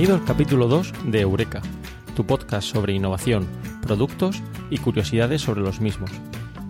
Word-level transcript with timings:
Bienvenido 0.00 0.22
al 0.22 0.26
capítulo 0.26 0.66
2 0.66 1.12
de 1.12 1.20
Eureka, 1.20 1.60
tu 2.16 2.24
podcast 2.24 2.66
sobre 2.66 2.94
innovación, 2.94 3.46
productos 3.82 4.42
y 4.70 4.78
curiosidades 4.78 5.42
sobre 5.42 5.60
los 5.60 5.82
mismos. 5.82 6.10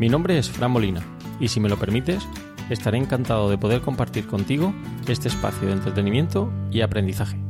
Mi 0.00 0.08
nombre 0.08 0.36
es 0.36 0.50
Fran 0.50 0.72
Molina 0.72 1.00
y 1.38 1.46
si 1.46 1.60
me 1.60 1.68
lo 1.68 1.78
permites, 1.78 2.26
estaré 2.70 2.98
encantado 2.98 3.48
de 3.48 3.56
poder 3.56 3.82
compartir 3.82 4.26
contigo 4.26 4.74
este 5.06 5.28
espacio 5.28 5.68
de 5.68 5.74
entretenimiento 5.74 6.52
y 6.72 6.80
aprendizaje. 6.80 7.49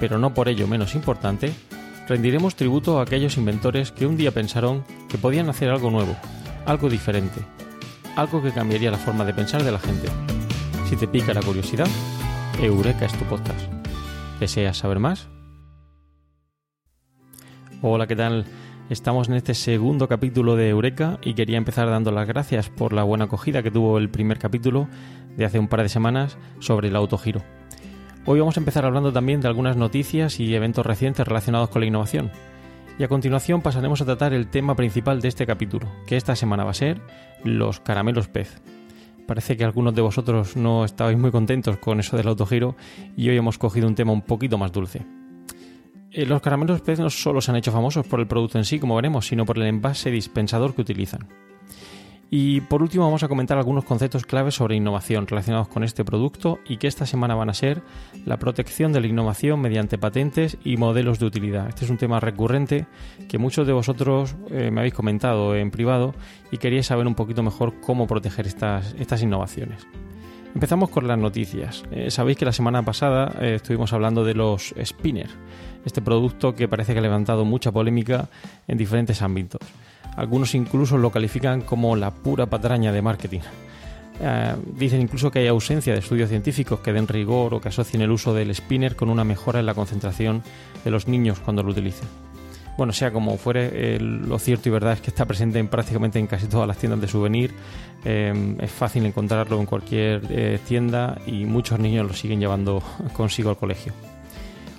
pero 0.00 0.18
no 0.18 0.34
por 0.34 0.48
ello 0.48 0.66
menos 0.66 0.94
importante, 0.94 1.52
rendiremos 2.08 2.56
tributo 2.56 2.98
a 2.98 3.02
aquellos 3.02 3.36
inventores 3.36 3.92
que 3.92 4.06
un 4.06 4.16
día 4.16 4.30
pensaron 4.30 4.84
que 5.08 5.18
podían 5.18 5.48
hacer 5.48 5.70
algo 5.70 5.90
nuevo, 5.90 6.16
algo 6.66 6.88
diferente, 6.88 7.40
algo 8.16 8.42
que 8.42 8.52
cambiaría 8.52 8.90
la 8.90 8.98
forma 8.98 9.24
de 9.24 9.34
pensar 9.34 9.62
de 9.62 9.72
la 9.72 9.78
gente. 9.78 10.08
Si 10.88 10.96
te 10.96 11.06
pica 11.06 11.34
la 11.34 11.42
curiosidad, 11.42 11.88
Eureka 12.60 13.04
es 13.04 13.12
tu 13.12 13.24
podcast. 13.24 13.70
¿Deseas 14.40 14.78
saber 14.78 14.98
más? 14.98 15.28
Hola, 17.82 18.06
¿qué 18.06 18.16
tal? 18.16 18.46
Estamos 18.90 19.28
en 19.28 19.34
este 19.34 19.54
segundo 19.54 20.08
capítulo 20.08 20.56
de 20.56 20.70
Eureka 20.70 21.18
y 21.22 21.34
quería 21.34 21.58
empezar 21.58 21.90
dando 21.90 22.10
las 22.10 22.26
gracias 22.26 22.70
por 22.70 22.94
la 22.94 23.02
buena 23.02 23.26
acogida 23.26 23.62
que 23.62 23.70
tuvo 23.70 23.98
el 23.98 24.08
primer 24.08 24.38
capítulo 24.38 24.88
de 25.36 25.44
hace 25.44 25.58
un 25.58 25.68
par 25.68 25.82
de 25.82 25.90
semanas 25.90 26.38
sobre 26.58 26.88
el 26.88 26.96
autogiro. 26.96 27.42
Hoy 28.30 28.40
vamos 28.40 28.58
a 28.58 28.60
empezar 28.60 28.84
hablando 28.84 29.10
también 29.10 29.40
de 29.40 29.48
algunas 29.48 29.78
noticias 29.78 30.38
y 30.38 30.54
eventos 30.54 30.84
recientes 30.84 31.26
relacionados 31.26 31.70
con 31.70 31.80
la 31.80 31.86
innovación. 31.86 32.30
Y 32.98 33.02
a 33.02 33.08
continuación 33.08 33.62
pasaremos 33.62 34.02
a 34.02 34.04
tratar 34.04 34.34
el 34.34 34.48
tema 34.50 34.76
principal 34.76 35.22
de 35.22 35.28
este 35.28 35.46
capítulo, 35.46 35.88
que 36.06 36.18
esta 36.18 36.36
semana 36.36 36.62
va 36.62 36.72
a 36.72 36.74
ser 36.74 37.00
los 37.42 37.80
caramelos 37.80 38.28
pez. 38.28 38.60
Parece 39.26 39.56
que 39.56 39.64
algunos 39.64 39.94
de 39.94 40.02
vosotros 40.02 40.58
no 40.58 40.84
estabais 40.84 41.16
muy 41.16 41.30
contentos 41.30 41.78
con 41.78 42.00
eso 42.00 42.18
del 42.18 42.28
autogiro 42.28 42.76
y 43.16 43.30
hoy 43.30 43.38
hemos 43.38 43.56
cogido 43.56 43.88
un 43.88 43.94
tema 43.94 44.12
un 44.12 44.20
poquito 44.20 44.58
más 44.58 44.72
dulce. 44.72 45.06
Eh, 46.10 46.26
Los 46.26 46.42
caramelos 46.42 46.82
pez 46.82 47.00
no 47.00 47.08
solo 47.08 47.40
se 47.40 47.50
han 47.50 47.56
hecho 47.56 47.72
famosos 47.72 48.06
por 48.06 48.20
el 48.20 48.26
producto 48.26 48.58
en 48.58 48.66
sí, 48.66 48.78
como 48.78 48.96
veremos, 48.96 49.26
sino 49.26 49.46
por 49.46 49.56
el 49.56 49.64
envase 49.64 50.10
dispensador 50.10 50.74
que 50.74 50.82
utilizan. 50.82 51.28
Y 52.30 52.60
por 52.62 52.82
último 52.82 53.04
vamos 53.04 53.22
a 53.22 53.28
comentar 53.28 53.56
algunos 53.56 53.84
conceptos 53.84 54.26
claves 54.26 54.54
sobre 54.54 54.76
innovación 54.76 55.26
relacionados 55.26 55.68
con 55.68 55.82
este 55.82 56.04
producto 56.04 56.58
y 56.66 56.76
que 56.76 56.86
esta 56.86 57.06
semana 57.06 57.34
van 57.34 57.48
a 57.48 57.54
ser 57.54 57.82
la 58.26 58.38
protección 58.38 58.92
de 58.92 59.00
la 59.00 59.06
innovación 59.06 59.60
mediante 59.60 59.96
patentes 59.96 60.58
y 60.62 60.76
modelos 60.76 61.18
de 61.18 61.26
utilidad. 61.26 61.68
Este 61.68 61.86
es 61.86 61.90
un 61.90 61.96
tema 61.96 62.20
recurrente 62.20 62.86
que 63.28 63.38
muchos 63.38 63.66
de 63.66 63.72
vosotros 63.72 64.36
eh, 64.50 64.70
me 64.70 64.80
habéis 64.80 64.94
comentado 64.94 65.56
en 65.56 65.70
privado 65.70 66.14
y 66.50 66.58
queríais 66.58 66.86
saber 66.86 67.06
un 67.06 67.14
poquito 67.14 67.42
mejor 67.42 67.80
cómo 67.80 68.06
proteger 68.06 68.46
estas, 68.46 68.94
estas 68.98 69.22
innovaciones. 69.22 69.86
Empezamos 70.58 70.90
con 70.90 71.06
las 71.06 71.16
noticias. 71.16 71.84
Eh, 71.92 72.10
Sabéis 72.10 72.36
que 72.36 72.44
la 72.44 72.50
semana 72.50 72.84
pasada 72.84 73.32
eh, 73.40 73.54
estuvimos 73.54 73.92
hablando 73.92 74.24
de 74.24 74.34
los 74.34 74.74
spinners, 74.84 75.30
este 75.84 76.02
producto 76.02 76.56
que 76.56 76.66
parece 76.66 76.94
que 76.94 76.98
ha 76.98 77.02
levantado 77.02 77.44
mucha 77.44 77.70
polémica 77.70 78.28
en 78.66 78.76
diferentes 78.76 79.22
ámbitos. 79.22 79.60
Algunos 80.16 80.56
incluso 80.56 80.98
lo 80.98 81.12
califican 81.12 81.60
como 81.60 81.94
la 81.94 82.12
pura 82.12 82.46
patraña 82.46 82.90
de 82.90 83.00
marketing. 83.00 83.38
Eh, 84.20 84.56
dicen 84.74 85.00
incluso 85.00 85.30
que 85.30 85.38
hay 85.38 85.46
ausencia 85.46 85.92
de 85.92 86.00
estudios 86.00 86.28
científicos 86.28 86.80
que 86.80 86.92
den 86.92 87.06
rigor 87.06 87.54
o 87.54 87.60
que 87.60 87.68
asocien 87.68 88.02
el 88.02 88.10
uso 88.10 88.34
del 88.34 88.52
spinner 88.52 88.96
con 88.96 89.10
una 89.10 89.22
mejora 89.22 89.60
en 89.60 89.66
la 89.66 89.74
concentración 89.74 90.42
de 90.84 90.90
los 90.90 91.06
niños 91.06 91.38
cuando 91.38 91.62
lo 91.62 91.70
utilicen. 91.70 92.08
Bueno, 92.78 92.92
sea 92.92 93.10
como 93.10 93.36
fuere, 93.38 93.70
eh, 93.72 93.98
lo 93.98 94.38
cierto 94.38 94.68
y 94.68 94.72
verdad 94.72 94.92
es 94.92 95.00
que 95.00 95.10
está 95.10 95.26
presente 95.26 95.58
en 95.58 95.66
prácticamente 95.66 96.20
en 96.20 96.28
casi 96.28 96.46
todas 96.46 96.68
las 96.68 96.78
tiendas 96.78 97.00
de 97.00 97.08
souvenir. 97.08 97.52
Eh, 98.04 98.54
es 98.60 98.70
fácil 98.70 99.04
encontrarlo 99.04 99.58
en 99.58 99.66
cualquier 99.66 100.22
eh, 100.30 100.60
tienda 100.64 101.20
y 101.26 101.44
muchos 101.44 101.80
niños 101.80 102.06
lo 102.06 102.14
siguen 102.14 102.38
llevando 102.38 102.80
consigo 103.14 103.50
al 103.50 103.56
colegio. 103.56 103.92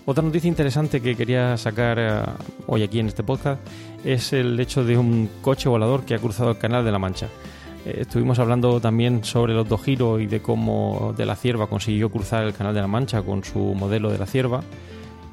Otra 0.06 0.24
noticia 0.24 0.48
interesante 0.48 1.02
que 1.02 1.14
quería 1.14 1.58
sacar 1.58 2.38
hoy 2.68 2.84
aquí 2.84 3.02
en 3.02 3.08
este 3.08 3.22
podcast 3.22 3.62
es 4.06 4.32
el 4.32 4.58
hecho 4.62 4.86
de 4.86 4.98
un 4.98 5.30
coche 5.42 5.68
volador 5.68 6.06
que 6.06 6.16
ha 6.16 6.20
cruzado 6.20 6.52
el 6.52 6.58
Canal 6.58 6.86
de 6.86 6.94
la 6.94 7.00
Mancha. 7.00 7.28
Estuvimos 7.84 8.40
hablando 8.40 8.80
también 8.80 9.26
sobre 9.26 9.52
el 9.52 9.60
autogiro 9.60 10.22
y 10.22 10.26
de 10.26 10.42
cómo 10.42 11.14
de 11.18 11.26
la 11.26 11.36
cierva 11.36 11.68
consiguió 11.68 12.10
cruzar 12.10 12.46
el 12.46 12.54
Canal 12.54 12.74
de 12.74 12.80
la 12.80 12.88
Mancha 12.88 13.22
con 13.24 13.44
su 13.44 13.60
modelo 13.60 14.10
de 14.10 14.18
la 14.18 14.26
cierva. 14.26 14.64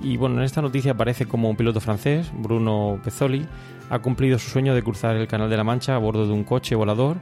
Y 0.00 0.16
bueno, 0.16 0.36
en 0.38 0.42
esta 0.42 0.62
noticia 0.62 0.92
aparece 0.92 1.26
como 1.26 1.48
un 1.48 1.56
piloto 1.56 1.80
francés, 1.80 2.30
Bruno 2.34 3.00
Pezzoli, 3.02 3.46
ha 3.90 3.98
cumplido 4.00 4.38
su 4.38 4.50
sueño 4.50 4.75
de 4.75 4.82
cruzar 4.82 5.16
el 5.16 5.26
Canal 5.26 5.48
de 5.48 5.56
la 5.56 5.64
Mancha 5.64 5.94
a 5.94 5.98
bordo 5.98 6.26
de 6.26 6.32
un 6.32 6.44
coche 6.44 6.75
volador 6.75 7.16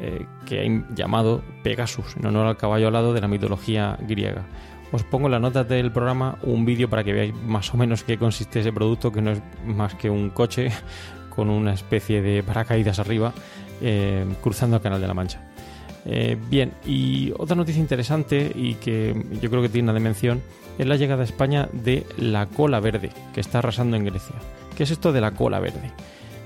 eh, 0.00 0.26
que 0.46 0.60
ha 0.60 0.94
llamado 0.94 1.42
Pegasus, 1.62 2.16
en 2.16 2.26
honor 2.26 2.46
al 2.46 2.56
caballo 2.56 2.88
alado 2.88 3.12
de 3.12 3.20
la 3.20 3.28
mitología 3.28 3.98
griega. 4.00 4.44
Os 4.92 5.02
pongo 5.02 5.26
en 5.26 5.32
las 5.32 5.40
notas 5.40 5.68
del 5.68 5.90
programa 5.92 6.38
un 6.42 6.64
vídeo 6.64 6.88
para 6.88 7.02
que 7.02 7.12
veáis 7.12 7.34
más 7.34 7.72
o 7.74 7.76
menos 7.76 8.04
qué 8.04 8.16
consiste 8.16 8.60
ese 8.60 8.72
producto, 8.72 9.10
que 9.10 9.22
no 9.22 9.32
es 9.32 9.42
más 9.64 9.94
que 9.94 10.10
un 10.10 10.30
coche 10.30 10.70
con 11.34 11.50
una 11.50 11.74
especie 11.74 12.22
de 12.22 12.42
paracaídas 12.42 12.98
arriba 12.98 13.32
eh, 13.80 14.24
cruzando 14.40 14.76
el 14.76 14.82
Canal 14.82 15.00
de 15.00 15.08
la 15.08 15.14
Mancha. 15.14 15.40
Eh, 16.06 16.36
bien, 16.50 16.72
y 16.86 17.32
otra 17.38 17.56
noticia 17.56 17.80
interesante 17.80 18.52
y 18.54 18.74
que 18.74 19.14
yo 19.40 19.48
creo 19.50 19.62
que 19.62 19.68
tiene 19.68 19.90
una 19.90 19.98
dimensión 19.98 20.42
es 20.78 20.86
la 20.86 20.96
llegada 20.96 21.22
a 21.22 21.24
España 21.24 21.68
de 21.72 22.06
la 22.18 22.46
cola 22.46 22.80
verde, 22.80 23.10
que 23.32 23.40
está 23.40 23.58
arrasando 23.58 23.96
en 23.96 24.04
Grecia. 24.04 24.36
¿Qué 24.76 24.82
es 24.82 24.90
esto 24.90 25.12
de 25.12 25.20
la 25.20 25.32
cola 25.32 25.60
verde? 25.60 25.90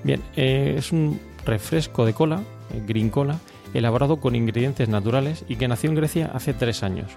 Bien, 0.04 0.22
eh, 0.36 0.74
es 0.78 0.92
un 0.92 1.18
refresco 1.44 2.04
de 2.04 2.12
cola, 2.12 2.42
eh, 2.72 2.82
green 2.86 3.10
cola, 3.10 3.38
elaborado 3.74 4.20
con 4.20 4.36
ingredientes 4.36 4.88
naturales 4.88 5.44
y 5.48 5.56
que 5.56 5.68
nació 5.68 5.90
en 5.90 5.96
Grecia 5.96 6.30
hace 6.32 6.54
tres 6.54 6.82
años. 6.82 7.10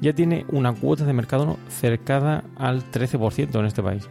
Ya 0.00 0.12
tiene 0.14 0.46
una 0.48 0.72
cuota 0.72 1.04
de 1.04 1.12
mercado 1.12 1.58
cercana 1.68 2.44
al 2.56 2.90
13% 2.90 3.58
en 3.58 3.66
este 3.66 3.82
país. 3.82 4.08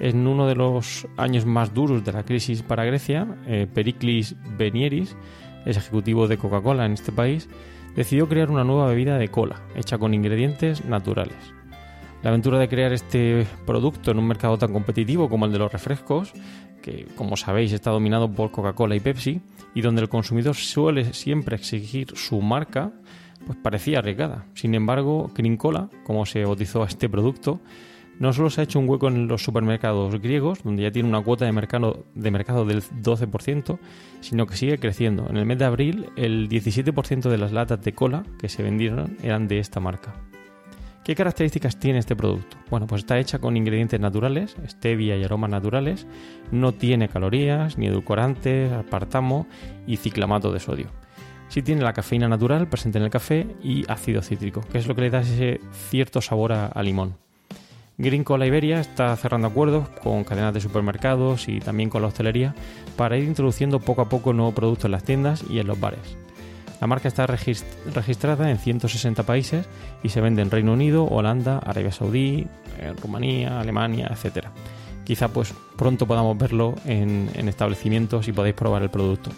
En 0.00 0.26
uno 0.26 0.46
de 0.46 0.56
los 0.56 1.06
años 1.16 1.46
más 1.46 1.72
duros 1.72 2.04
de 2.04 2.12
la 2.12 2.24
crisis 2.24 2.62
para 2.62 2.84
Grecia, 2.84 3.26
Periclis 3.72 4.34
Benieris, 4.58 5.16
es 5.64 5.76
ejecutivo 5.76 6.28
de 6.28 6.38
Coca-Cola 6.38 6.86
en 6.86 6.92
este 6.92 7.12
país, 7.12 7.48
decidió 7.96 8.28
crear 8.28 8.50
una 8.50 8.64
nueva 8.64 8.86
bebida 8.86 9.18
de 9.18 9.28
cola, 9.28 9.62
hecha 9.74 9.98
con 9.98 10.14
ingredientes 10.14 10.84
naturales. 10.84 11.36
La 12.22 12.30
aventura 12.30 12.58
de 12.58 12.68
crear 12.68 12.92
este 12.92 13.46
producto 13.66 14.10
en 14.10 14.18
un 14.18 14.26
mercado 14.26 14.56
tan 14.56 14.72
competitivo 14.72 15.28
como 15.28 15.44
el 15.46 15.52
de 15.52 15.58
los 15.58 15.72
refrescos, 15.72 16.32
que 16.82 17.06
como 17.16 17.36
sabéis 17.36 17.72
está 17.72 17.90
dominado 17.90 18.30
por 18.30 18.50
Coca-Cola 18.50 18.96
y 18.96 19.00
Pepsi, 19.00 19.40
y 19.74 19.82
donde 19.82 20.02
el 20.02 20.08
consumidor 20.08 20.54
suele 20.54 21.12
siempre 21.12 21.56
exigir 21.56 22.16
su 22.16 22.40
marca, 22.40 22.92
pues 23.46 23.58
parecía 23.62 23.98
arriesgada. 23.98 24.46
Sin 24.54 24.74
embargo, 24.74 25.30
Green 25.34 25.56
Cola, 25.56 25.90
como 26.04 26.24
se 26.24 26.44
bautizó 26.44 26.82
a 26.82 26.86
este 26.86 27.08
producto, 27.08 27.60
no 28.18 28.32
solo 28.32 28.50
se 28.50 28.60
ha 28.60 28.64
hecho 28.64 28.78
un 28.78 28.88
hueco 28.88 29.08
en 29.08 29.28
los 29.28 29.42
supermercados 29.42 30.20
griegos, 30.20 30.62
donde 30.62 30.82
ya 30.82 30.90
tiene 30.90 31.08
una 31.08 31.22
cuota 31.22 31.44
de 31.44 31.52
mercado, 31.52 32.04
de 32.14 32.30
mercado 32.30 32.64
del 32.64 32.82
12%, 32.82 33.78
sino 34.20 34.46
que 34.46 34.56
sigue 34.56 34.78
creciendo. 34.78 35.26
En 35.28 35.36
el 35.36 35.46
mes 35.46 35.58
de 35.58 35.64
abril, 35.64 36.10
el 36.16 36.48
17% 36.48 37.28
de 37.28 37.38
las 37.38 37.52
latas 37.52 37.82
de 37.82 37.92
cola 37.92 38.24
que 38.38 38.48
se 38.48 38.62
vendieron 38.62 39.16
eran 39.22 39.48
de 39.48 39.58
esta 39.58 39.80
marca. 39.80 40.14
¿Qué 41.04 41.14
características 41.14 41.78
tiene 41.78 41.98
este 41.98 42.16
producto? 42.16 42.56
Bueno, 42.70 42.86
pues 42.86 43.00
está 43.00 43.18
hecha 43.18 43.38
con 43.38 43.58
ingredientes 43.58 44.00
naturales, 44.00 44.56
stevia 44.66 45.16
y 45.18 45.22
aromas 45.22 45.50
naturales, 45.50 46.06
no 46.50 46.72
tiene 46.72 47.10
calorías, 47.10 47.76
ni 47.76 47.88
edulcorantes, 47.88 48.72
aspartamo 48.72 49.46
y 49.86 49.98
ciclamato 49.98 50.50
de 50.50 50.60
sodio. 50.60 50.86
Sí 51.48 51.60
tiene 51.60 51.82
la 51.82 51.92
cafeína 51.92 52.26
natural 52.26 52.68
presente 52.68 52.96
en 52.96 53.04
el 53.04 53.10
café 53.10 53.46
y 53.62 53.84
ácido 53.86 54.22
cítrico, 54.22 54.62
que 54.62 54.78
es 54.78 54.86
lo 54.86 54.94
que 54.94 55.02
le 55.02 55.10
da 55.10 55.20
ese 55.20 55.60
cierto 55.90 56.22
sabor 56.22 56.54
a, 56.54 56.68
a 56.68 56.82
limón. 56.82 57.18
Green 57.96 58.24
Cola 58.24 58.46
Iberia 58.46 58.80
está 58.80 59.14
cerrando 59.16 59.46
acuerdos 59.48 59.88
con 60.02 60.24
cadenas 60.24 60.52
de 60.52 60.60
supermercados 60.60 61.48
y 61.48 61.60
también 61.60 61.90
con 61.90 62.02
la 62.02 62.08
hostelería 62.08 62.54
para 62.96 63.16
ir 63.16 63.24
introduciendo 63.24 63.78
poco 63.80 64.02
a 64.02 64.08
poco 64.08 64.32
nuevos 64.32 64.54
productos 64.54 64.86
en 64.86 64.90
las 64.92 65.04
tiendas 65.04 65.44
y 65.48 65.60
en 65.60 65.66
los 65.68 65.78
bares. 65.78 66.16
La 66.80 66.88
marca 66.88 67.06
está 67.06 67.26
regist- 67.26 67.64
registrada 67.94 68.50
en 68.50 68.58
160 68.58 69.22
países 69.22 69.66
y 70.02 70.08
se 70.08 70.20
vende 70.20 70.42
en 70.42 70.50
Reino 70.50 70.72
Unido, 70.72 71.04
Holanda, 71.06 71.58
Arabia 71.58 71.92
Saudí, 71.92 72.46
eh, 72.78 72.92
Rumanía, 73.00 73.60
Alemania, 73.60 74.10
etc. 74.12 74.46
Quizá 75.04 75.28
pues 75.28 75.54
pronto 75.76 76.06
podamos 76.06 76.36
verlo 76.36 76.74
en, 76.84 77.30
en 77.34 77.48
establecimientos 77.48 78.26
y 78.26 78.32
podáis 78.32 78.54
probar 78.56 78.82
el 78.82 78.90
producto. 78.90 79.30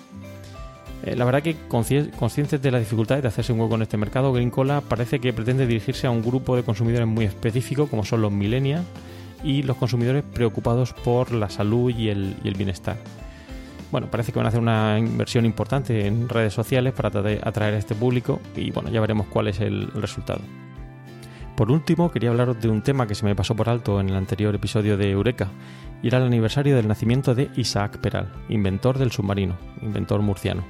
Eh, 1.05 1.15
la 1.15 1.25
verdad 1.25 1.43
que 1.43 1.57
consci- 1.69 2.11
conscientes 2.13 2.61
de 2.61 2.71
las 2.71 2.81
dificultades 2.81 3.23
de 3.23 3.29
hacerse 3.29 3.53
un 3.53 3.61
hueco 3.61 3.75
en 3.75 3.83
este 3.83 3.97
mercado, 3.97 4.33
Green 4.33 4.51
Cola 4.51 4.81
parece 4.81 5.21
que 5.21 5.33
pretende 5.33 5.67
dirigirse 5.67 6.07
a 6.07 6.11
un 6.11 6.23
grupo 6.23 6.57
de 6.57 6.63
consumidores 6.63 7.07
muy 7.07 7.25
específico 7.25 7.87
como 7.87 8.05
son 8.05 8.23
los 8.23 8.33
millennials 8.33 8.85
y 9.45 9.63
los 9.63 9.77
consumidores 9.77 10.25
preocupados 10.25 10.93
por 10.93 11.33
la 11.33 11.49
salud 11.51 11.93
y 11.95 12.09
el, 12.09 12.37
y 12.43 12.49
el 12.49 12.55
bienestar. 12.55 12.97
Bueno, 13.93 14.11
parece 14.11 14.33
que 14.33 14.39
van 14.39 14.47
a 14.47 14.49
hacer 14.49 14.61
una 14.61 14.99
inversión 14.99 15.45
importante 15.45 16.07
en 16.07 16.29
redes 16.29 16.53
sociales 16.53 16.93
para 16.93 17.09
atraer 17.09 17.75
a 17.75 17.79
este 17.79 17.95
público 17.95 18.41
y 18.57 18.73
bueno, 18.73 18.91
ya 18.91 19.01
veremos 19.01 19.27
cuál 19.29 19.47
es 19.47 19.61
el 19.61 19.89
resultado. 19.93 20.41
Por 21.57 21.71
último, 21.71 22.11
quería 22.11 22.31
hablaros 22.31 22.61
de 22.61 22.69
un 22.69 22.83
tema 22.83 23.07
que 23.07 23.15
se 23.15 23.25
me 23.25 23.37
pasó 23.37 23.55
por 23.55 23.69
alto 23.69 24.01
en 24.01 24.09
el 24.09 24.17
anterior 24.17 24.55
episodio 24.55 24.99
de 24.99 25.11
Eureka, 25.11 25.49
y 26.03 26.09
era 26.09 26.19
el 26.19 26.25
aniversario 26.25 26.77
del 26.77 26.87
nacimiento 26.89 27.35
de 27.35 27.49
Isaac 27.57 27.99
Peral, 27.99 28.31
inventor 28.51 28.99
del 28.99 29.11
submarino, 29.11 29.57
inventor 29.81 30.21
murciano. 30.21 30.65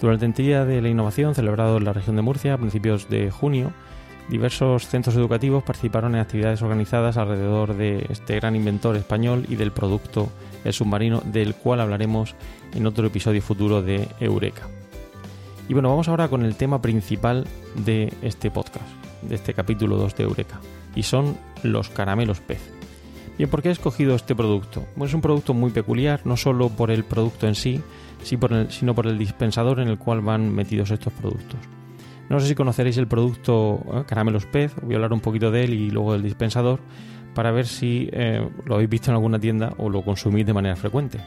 Durante 0.00 0.26
el 0.26 0.34
Día 0.34 0.64
de 0.66 0.82
la 0.82 0.90
Innovación, 0.90 1.34
celebrado 1.34 1.78
en 1.78 1.84
la 1.84 1.94
región 1.94 2.16
de 2.16 2.22
Murcia 2.22 2.54
a 2.54 2.58
principios 2.58 3.08
de 3.08 3.30
junio, 3.30 3.72
diversos 4.28 4.86
centros 4.86 5.16
educativos 5.16 5.62
participaron 5.62 6.14
en 6.14 6.20
actividades 6.20 6.60
organizadas 6.60 7.16
alrededor 7.16 7.74
de 7.74 8.06
este 8.10 8.36
gran 8.36 8.56
inventor 8.56 8.96
español 8.96 9.46
y 9.48 9.56
del 9.56 9.72
producto 9.72 10.28
el 10.64 10.72
submarino, 10.72 11.22
del 11.24 11.54
cual 11.54 11.80
hablaremos 11.80 12.34
en 12.74 12.86
otro 12.86 13.06
episodio 13.06 13.40
futuro 13.40 13.82
de 13.82 14.08
Eureka. 14.20 14.68
Y 15.68 15.72
bueno, 15.72 15.88
vamos 15.88 16.08
ahora 16.08 16.28
con 16.28 16.44
el 16.44 16.56
tema 16.56 16.82
principal 16.82 17.46
de 17.76 18.12
este 18.20 18.50
podcast, 18.50 18.86
de 19.22 19.36
este 19.36 19.54
capítulo 19.54 19.96
2 19.96 20.14
de 20.14 20.24
Eureka, 20.24 20.60
y 20.94 21.04
son 21.04 21.38
los 21.62 21.88
caramelos 21.88 22.40
pez. 22.40 22.60
Bien, 23.38 23.50
¿por 23.50 23.62
qué 23.62 23.68
he 23.68 23.72
escogido 23.72 24.14
este 24.14 24.34
producto? 24.34 24.84
Es 25.00 25.14
un 25.14 25.20
producto 25.20 25.54
muy 25.54 25.70
peculiar, 25.70 26.20
no 26.24 26.36
solo 26.36 26.68
por 26.68 26.90
el 26.90 27.04
producto 27.04 27.46
en 27.46 27.54
sí, 27.54 27.80
sino 28.22 28.94
por 28.94 29.06
el 29.06 29.18
dispensador 29.18 29.80
en 29.80 29.88
el 29.88 29.98
cual 29.98 30.20
van 30.20 30.54
metidos 30.54 30.90
estos 30.90 31.12
productos. 31.12 31.60
No 32.28 32.40
sé 32.40 32.48
si 32.48 32.54
conoceréis 32.54 32.96
el 32.96 33.06
producto 33.06 33.80
eh, 33.92 34.04
Caramelos 34.06 34.46
Pez, 34.46 34.74
voy 34.82 34.94
a 34.94 34.96
hablar 34.96 35.12
un 35.12 35.20
poquito 35.20 35.50
de 35.50 35.64
él 35.64 35.74
y 35.74 35.90
luego 35.90 36.12
del 36.12 36.22
dispensador 36.22 36.80
para 37.34 37.52
ver 37.52 37.66
si 37.66 38.08
eh, 38.12 38.48
lo 38.64 38.74
habéis 38.74 38.90
visto 38.90 39.10
en 39.10 39.14
alguna 39.14 39.38
tienda 39.38 39.74
o 39.78 39.88
lo 39.90 40.02
consumís 40.02 40.44
de 40.44 40.54
manera 40.54 40.74
frecuente. 40.74 41.20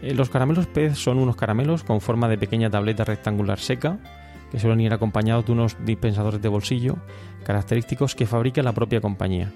Eh, 0.00 0.14
los 0.14 0.30
caramelos 0.30 0.66
Pez 0.66 0.96
son 0.96 1.18
unos 1.18 1.36
caramelos 1.36 1.84
con 1.84 2.00
forma 2.00 2.28
de 2.28 2.38
pequeña 2.38 2.70
tableta 2.70 3.04
rectangular 3.04 3.58
seca 3.58 3.98
que 4.50 4.58
suelen 4.58 4.80
ir 4.80 4.94
acompañados 4.94 5.44
de 5.44 5.52
unos 5.52 5.76
dispensadores 5.84 6.40
de 6.40 6.48
bolsillo 6.48 6.96
característicos 7.44 8.14
que 8.14 8.26
fabrica 8.26 8.62
la 8.62 8.72
propia 8.72 9.00
compañía. 9.00 9.52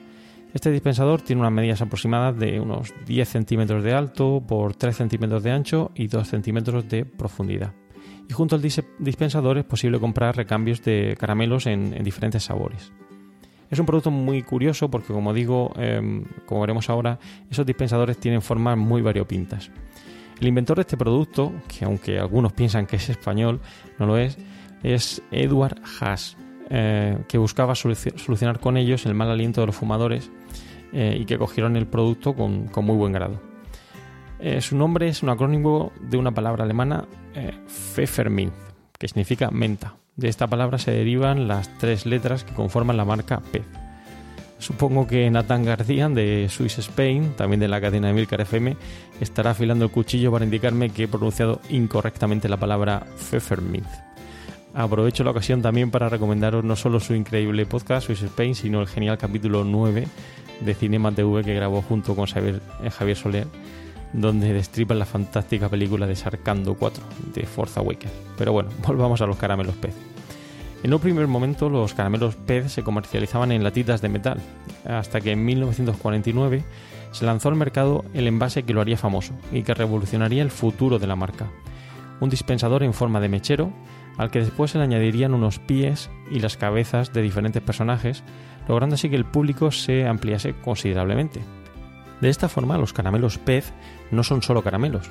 Este 0.55 0.71
dispensador 0.71 1.23
tiene 1.23 1.41
unas 1.41 1.53
medidas 1.53 1.81
aproximadas 1.81 2.39
de 2.39 2.61
unos 2.61 2.93
10 3.07 3.29
centímetros 3.29 3.83
de 3.83 3.95
alto 3.95 4.43
por 4.47 4.75
3 4.75 4.95
centímetros 4.95 5.43
de 5.43 5.51
ancho 5.51 5.91
y 5.95 6.09
2 6.09 6.29
centímetros 6.29 6.89
de 6.89 7.05
profundidad. 7.07 7.73
Y 8.29 8.33
junto 8.35 8.57
al 8.57 8.63
dis- 8.63 8.85
dispensador 8.99 9.57
es 9.59 9.65
posible 9.65 9.99
comprar 9.99 10.37
recambios 10.37 10.83
de 10.83 11.17
caramelos 11.19 11.67
en, 11.67 11.95
en 11.95 12.05
diferentes 12.05 12.45
sabores. 12.45 12.93
Es 13.71 13.79
un 13.79 13.87
producto 13.87 14.11
muy 14.11 14.43
curioso 14.43 14.91
porque, 14.91 15.15
como 15.15 15.33
digo, 15.33 15.73
em, 15.77 16.25
como 16.45 16.61
veremos 16.61 16.91
ahora, 16.91 17.19
esos 17.51 17.65
dispensadores 17.65 18.19
tienen 18.19 18.43
formas 18.43 18.77
muy 18.77 19.01
variopintas. 19.01 19.71
El 20.39 20.49
inventor 20.49 20.77
de 20.77 20.83
este 20.83 20.99
producto, 20.99 21.53
que 21.67 21.87
aunque 21.87 22.19
algunos 22.19 22.53
piensan 22.53 22.85
que 22.87 22.97
es 22.97 23.09
español, 23.09 23.61
no 23.99 24.05
lo 24.07 24.19
es, 24.19 24.37
es 24.83 25.23
Edward 25.31 25.81
Haas, 26.01 26.37
eh, 26.69 27.17
que 27.29 27.39
buscaba 27.39 27.73
soluci- 27.73 28.17
solucionar 28.19 28.61
con 28.61 28.77
ellos 28.77 29.07
el 29.07 29.15
mal 29.15 29.31
aliento 29.31 29.63
de 29.63 29.69
los 29.69 29.77
fumadores 29.77 30.31
eh, 30.93 31.17
y 31.21 31.25
que 31.25 31.39
cogieron 31.39 31.77
el 31.77 31.87
producto 31.87 32.35
con, 32.35 32.69
con 32.69 32.85
muy 32.85 32.97
buen 32.97 33.13
grado. 33.13 33.41
Eh, 34.39 34.61
su 34.61 34.77
nombre 34.77 35.09
es 35.09 35.23
un 35.23 35.29
acrónimo 35.29 35.93
de 36.01 36.17
una 36.17 36.33
palabra 36.33 36.65
alemana, 36.65 37.07
eh, 37.35 37.53
que 38.99 39.09
significa 39.09 39.51
menta. 39.53 39.95
De 40.17 40.29
esta 40.29 40.49
palabra 40.49 40.79
se 40.79 40.91
derivan 40.91 41.47
las 41.47 41.79
tres 41.79 42.07
letras 42.07 42.43
que 42.43 42.53
conforman 42.53 42.97
la 42.97 43.05
marca 43.05 43.41
Pez. 43.53 43.63
Supongo 44.59 45.07
que 45.07 45.31
Nathan 45.31 45.65
García 45.65 46.09
de 46.09 46.49
Swiss 46.49 46.79
Spain, 46.79 47.35
también 47.37 47.61
de 47.61 47.69
la 47.69 47.81
cadena 47.81 48.09
de 48.09 48.15
Milcar 48.15 48.41
FM, 48.41 48.77
estará 49.21 49.53
afilando 49.53 49.85
el 49.85 49.91
cuchillo 49.91 50.31
para 50.31 50.45
indicarme 50.45 50.91
que 50.91 51.05
he 51.05 51.09
pronunciado 51.09 51.61
incorrectamente 51.71 52.49
la 52.49 52.57
palabra 52.57 53.07
Pfefferminz. 53.17 53.87
Aprovecho 54.75 55.25
la 55.25 55.31
ocasión 55.31 55.63
también 55.63 55.91
para 55.91 56.09
recomendaros 56.09 56.65
no 56.65 56.77
solo 56.77 56.99
su 56.99 57.15
increíble 57.15 57.67
podcast 57.67 58.07
Swiss 58.07 58.23
Spain, 58.23 58.55
sino 58.55 58.81
el 58.81 58.89
genial 58.89 59.19
capítulo 59.19 59.65
9 59.65 60.07
de 60.61 60.75
Cinema 60.75 61.13
TV 61.13 61.43
que 61.43 61.55
grabó 61.55 61.83
junto 61.83 62.15
con 62.15 62.27
Xavier, 62.27 62.61
eh, 62.83 62.91
Javier 62.91 63.17
Soler, 63.17 63.47
donde 64.13 64.53
destripan 64.53 64.99
la 64.99 65.07
fantástica 65.07 65.69
película 65.69 66.07
de 66.07 66.17
Sarcando 66.17 66.75
4 66.75 67.03
de 67.35 67.47
Forza 67.47 67.81
Awakens. 67.81 68.13
Pero 68.37 68.53
bueno, 68.53 68.71
volvamos 68.87 69.21
a 69.21 69.27
los 69.27 69.37
caramelos 69.37 69.75
pez. 69.77 69.95
En 70.83 70.93
un 70.93 71.01
primer 71.01 71.29
momento 71.29 71.69
los 71.69 71.95
caramelos 71.95 72.35
pez 72.35 72.73
se 72.73 72.83
comercializaban 72.83 73.53
en 73.53 73.63
latitas 73.63 74.03
de 74.03 74.09
metal, 74.09 74.41
hasta 74.85 75.21
que 75.21 75.31
en 75.31 75.45
1949 75.45 76.65
se 77.13 77.25
lanzó 77.25 77.49
al 77.49 77.55
mercado 77.55 78.05
el 78.15 78.27
envase 78.27 78.65
que 78.65 78.75
lo 78.75 78.81
haría 78.81 78.97
famoso 78.97 79.33
y 79.53 79.63
que 79.63 79.75
revolucionaría 79.75 80.43
el 80.43 80.51
futuro 80.51 80.99
de 80.99 81.07
la 81.07 81.15
marca. 81.15 81.47
Un 82.21 82.31
dispensador 82.31 82.83
en 82.83 82.95
forma 82.95 83.21
de 83.21 83.29
mechero, 83.29 83.71
al 84.19 84.31
que 84.31 84.41
después 84.41 84.71
se 84.71 84.79
le 84.79 84.85
añadirían 84.85 85.35
unos 85.35 85.59
pies 85.59 86.11
y 86.31 86.41
las 86.41 86.57
cabezas 86.57 87.13
de 87.13 87.23
diferentes 87.23 87.63
personajes, 87.63 88.23
logrando 88.69 88.95
así 88.95 89.09
que 89.09 89.17
el 89.17 89.25
público 89.25 89.71
se 89.71 90.07
ampliase 90.07 90.55
considerablemente. 90.55 91.41
De 92.21 92.29
esta 92.29 92.49
forma, 92.49 92.79
los 92.79 92.93
caramelos 92.93 93.39
pez 93.39 93.73
no 94.11 94.23
son 94.23 94.43
solo 94.43 94.63
caramelos. 94.63 95.11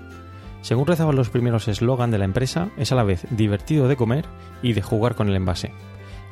Según 0.62 0.88
rezaban 0.88 1.16
los 1.16 1.30
primeros 1.30 1.68
eslogan 1.68 2.12
de 2.12 2.20
la 2.20 2.26
empresa, 2.26 2.70
es 2.78 2.92
a 2.92 2.96
la 2.96 3.04
vez 3.04 3.26
divertido 3.32 3.88
de 3.88 3.98
comer 3.98 4.26
y 4.62 4.74
de 4.74 4.82
jugar 4.82 5.16
con 5.16 5.28
el 5.28 5.36
envase. 5.36 5.74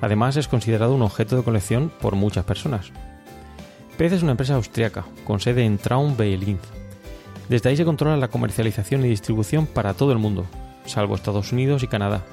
Además, 0.01 0.37
es 0.37 0.47
considerado 0.47 0.95
un 0.95 1.01
objeto 1.01 1.35
de 1.35 1.43
colección 1.43 1.91
por 1.99 2.15
muchas 2.15 2.45
personas. 2.45 2.91
Pez 3.97 4.13
es 4.13 4.23
una 4.23 4.31
empresa 4.31 4.55
austriaca, 4.55 5.03
con 5.25 5.41
sede 5.41 5.65
en 5.65 5.77
Traun-Behlinz. 5.77 6.61
Desde 7.49 7.69
ahí 7.69 7.75
se 7.75 7.83
controla 7.83 8.15
la 8.15 8.29
comercialización 8.29 9.03
y 9.03 9.09
distribución 9.09 9.65
para 9.65 9.95
todo 9.95 10.13
el 10.13 10.19
mundo, 10.19 10.45
salvo 10.85 11.15
Estados 11.15 11.51
Unidos 11.51 11.83
y 11.83 11.87
Canadá, 11.87 12.23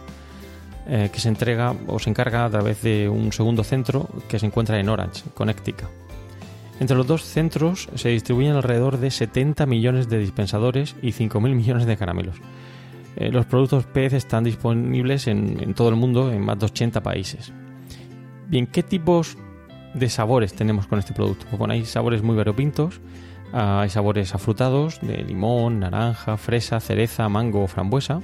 eh, 0.89 1.11
que 1.13 1.21
se 1.21 1.29
entrega 1.29 1.75
o 1.89 1.99
se 1.99 2.11
encarga 2.11 2.45
a 2.45 2.51
través 2.51 2.83
de 2.83 3.09
un 3.09 3.33
segundo 3.33 3.65
centro 3.65 4.09
que 4.29 4.39
se 4.39 4.47
encuentra 4.47 4.79
en 4.79 4.89
Orange, 4.89 5.25
Connecticut. 5.35 5.89
Entre 6.79 6.97
los 6.97 7.07
dos 7.07 7.25
centros 7.25 7.89
se 7.95 8.11
distribuyen 8.11 8.53
alrededor 8.53 8.99
de 8.99 9.11
70 9.11 9.67
millones 9.67 10.09
de 10.09 10.19
dispensadores 10.19 10.95
y 11.03 11.09
5.000 11.09 11.55
millones 11.55 11.87
de 11.87 11.97
caramelos. 11.97 12.37
Eh, 13.17 13.31
los 13.33 13.47
productos 13.47 13.87
PEZ 13.87 14.13
están 14.13 14.45
disponibles 14.45 15.27
en, 15.27 15.75
todo 15.75 15.89
el 15.89 15.97
mundo, 15.97 16.31
en 16.31 16.43
más 16.43 16.59
de 16.59 16.67
80 16.67 17.03
países. 17.03 17.53
Bien, 18.47 18.67
¿qué 18.67 18.83
tipos 18.83 19.39
de 19.95 20.09
sabores 20.11 20.53
tenemos 20.53 20.87
con 20.87 20.99
este 20.99 21.15
producto? 21.15 21.47
Pues 21.47 21.59
bueno, 21.59 21.73
hay 21.73 21.85
sabores 21.85 22.23
muy 22.23 22.37
variopintos. 22.37 23.01
ah, 23.53 23.81
hay 23.81 23.89
sabores 23.89 24.35
afrutados 24.35 25.01
de 25.01 25.17
limón, 25.25 25.81
naranja, 25.81 26.37
fresa, 26.37 26.79
cereza, 26.79 27.29
mango 27.29 27.65
o 27.65 27.67
frambuesa. 27.67 28.21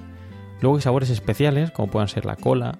Luego 0.62 0.76
hay 0.76 0.82
sabores 0.82 1.10
especiales 1.10 1.72
como 1.72 1.90
puedan 1.90 2.08
ser 2.08 2.24
la 2.24 2.36
cola, 2.36 2.78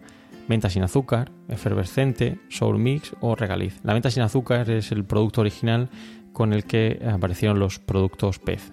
menta 0.48 0.70
sin 0.70 0.84
azúcar, 0.84 1.32
efervescente, 1.48 2.38
sour 2.48 2.78
mix 2.78 3.14
o 3.20 3.34
regaliz. 3.34 3.80
La 3.82 3.92
menta 3.92 4.10
sin 4.10 4.22
azúcar 4.22 4.70
es 4.70 4.92
el 4.92 5.04
producto 5.04 5.40
original 5.40 5.90
con 6.32 6.52
el 6.52 6.64
que 6.64 7.02
aparecieron 7.12 7.58
los 7.58 7.80
productos 7.80 8.38
pez. 8.38 8.72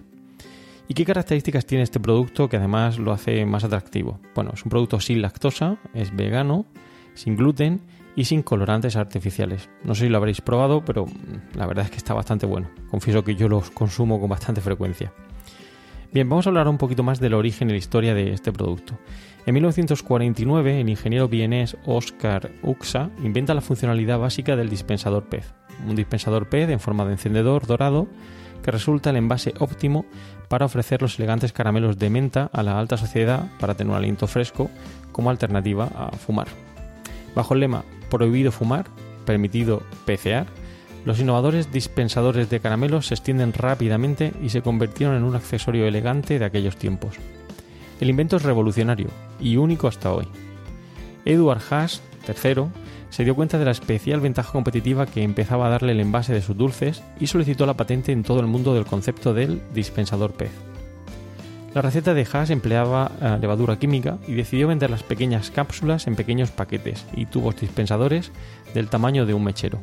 ¿Y 0.86 0.94
qué 0.94 1.04
características 1.04 1.66
tiene 1.66 1.84
este 1.84 2.00
producto 2.00 2.48
que 2.48 2.56
además 2.56 2.98
lo 2.98 3.12
hace 3.12 3.44
más 3.46 3.64
atractivo? 3.64 4.20
Bueno, 4.34 4.52
es 4.54 4.64
un 4.64 4.70
producto 4.70 5.00
sin 5.00 5.22
lactosa, 5.22 5.78
es 5.92 6.14
vegano, 6.14 6.66
sin 7.14 7.36
gluten 7.36 7.80
y 8.14 8.24
sin 8.24 8.42
colorantes 8.42 8.96
artificiales. 8.96 9.68
No 9.84 9.94
sé 9.94 10.04
si 10.04 10.08
lo 10.08 10.18
habréis 10.18 10.40
probado, 10.40 10.84
pero 10.84 11.06
mm, 11.06 11.56
la 11.56 11.66
verdad 11.66 11.84
es 11.84 11.90
que 11.90 11.96
está 11.96 12.14
bastante 12.14 12.46
bueno. 12.46 12.70
Confieso 12.90 13.24
que 13.24 13.34
yo 13.34 13.48
los 13.48 13.70
consumo 13.70 14.20
con 14.20 14.30
bastante 14.30 14.60
frecuencia. 14.60 15.12
Bien, 16.12 16.28
vamos 16.28 16.44
a 16.44 16.50
hablar 16.50 16.66
un 16.66 16.76
poquito 16.76 17.04
más 17.04 17.20
del 17.20 17.34
origen 17.34 17.68
y 17.68 17.72
la 17.72 17.78
historia 17.78 18.14
de 18.14 18.32
este 18.32 18.50
producto. 18.50 18.98
En 19.46 19.54
1949, 19.54 20.80
el 20.80 20.88
ingeniero 20.88 21.28
vienés 21.28 21.76
Oscar 21.86 22.50
Uxa 22.64 23.10
inventa 23.22 23.54
la 23.54 23.60
funcionalidad 23.60 24.18
básica 24.18 24.56
del 24.56 24.68
dispensador 24.68 25.28
pez. 25.28 25.54
Un 25.86 25.94
dispensador 25.94 26.48
pez 26.48 26.68
en 26.68 26.80
forma 26.80 27.04
de 27.04 27.12
encendedor 27.12 27.64
dorado 27.64 28.08
que 28.60 28.72
resulta 28.72 29.10
el 29.10 29.16
envase 29.18 29.54
óptimo 29.60 30.04
para 30.48 30.66
ofrecer 30.66 31.00
los 31.00 31.16
elegantes 31.16 31.52
caramelos 31.52 31.96
de 31.96 32.10
menta 32.10 32.50
a 32.52 32.64
la 32.64 32.80
alta 32.80 32.96
sociedad 32.96 33.46
para 33.60 33.74
tener 33.74 33.92
un 33.92 33.96
aliento 33.96 34.26
fresco 34.26 34.68
como 35.12 35.30
alternativa 35.30 35.84
a 35.94 36.10
fumar. 36.10 36.48
Bajo 37.36 37.54
el 37.54 37.60
lema 37.60 37.84
Prohibido 38.10 38.50
fumar, 38.50 38.86
permitido 39.24 39.84
pecear, 40.06 40.48
los 41.04 41.18
innovadores 41.18 41.72
dispensadores 41.72 42.50
de 42.50 42.60
caramelos 42.60 43.06
se 43.06 43.14
extienden 43.14 43.52
rápidamente 43.52 44.32
y 44.42 44.50
se 44.50 44.62
convirtieron 44.62 45.16
en 45.16 45.24
un 45.24 45.34
accesorio 45.34 45.86
elegante 45.86 46.38
de 46.38 46.44
aquellos 46.44 46.76
tiempos. 46.76 47.16
El 48.00 48.10
invento 48.10 48.36
es 48.36 48.42
revolucionario 48.42 49.08
y 49.40 49.56
único 49.56 49.88
hasta 49.88 50.12
hoy. 50.12 50.26
Edward 51.24 51.62
Haas, 51.70 52.02
III, 52.26 52.64
se 53.10 53.24
dio 53.24 53.34
cuenta 53.34 53.58
de 53.58 53.64
la 53.64 53.70
especial 53.72 54.20
ventaja 54.20 54.52
competitiva 54.52 55.06
que 55.06 55.22
empezaba 55.22 55.66
a 55.66 55.70
darle 55.70 55.92
el 55.92 56.00
envase 56.00 56.32
de 56.32 56.42
sus 56.42 56.56
dulces 56.56 57.02
y 57.18 57.26
solicitó 57.26 57.66
la 57.66 57.74
patente 57.74 58.12
en 58.12 58.22
todo 58.22 58.40
el 58.40 58.46
mundo 58.46 58.74
del 58.74 58.86
concepto 58.86 59.34
del 59.34 59.60
dispensador 59.74 60.32
pez. 60.32 60.52
La 61.74 61.82
receta 61.82 62.14
de 62.14 62.26
Haas 62.32 62.50
empleaba 62.50 63.12
eh, 63.20 63.38
levadura 63.40 63.78
química 63.78 64.18
y 64.26 64.34
decidió 64.34 64.68
vender 64.68 64.90
las 64.90 65.02
pequeñas 65.02 65.50
cápsulas 65.50 66.06
en 66.06 66.16
pequeños 66.16 66.50
paquetes 66.50 67.06
y 67.14 67.26
tubos 67.26 67.60
dispensadores 67.60 68.32
del 68.74 68.88
tamaño 68.88 69.24
de 69.24 69.34
un 69.34 69.44
mechero. 69.44 69.78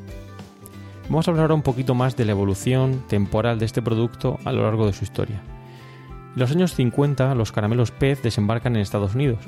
Vamos 1.10 1.26
a 1.26 1.32
hablar 1.32 1.44
ahora 1.44 1.54
un 1.54 1.62
poquito 1.62 1.96
más 1.96 2.18
de 2.18 2.26
la 2.26 2.32
evolución 2.32 3.02
temporal 3.08 3.60
de 3.60 3.66
este 3.66 3.82
producto 3.82 4.40
a 4.44 4.52
lo 4.52 4.64
largo 4.64 4.86
de 4.86 4.92
su 4.92 5.06
historia. 5.06 5.42
En 6.10 6.40
los 6.40 6.52
años 6.52 6.76
50 6.76 7.34
los 7.34 7.54
caramelos 7.54 7.92
pez 7.92 8.22
desembarcan 8.22 8.76
en 8.76 8.82
Estados 8.82 9.16
Unidos 9.16 9.40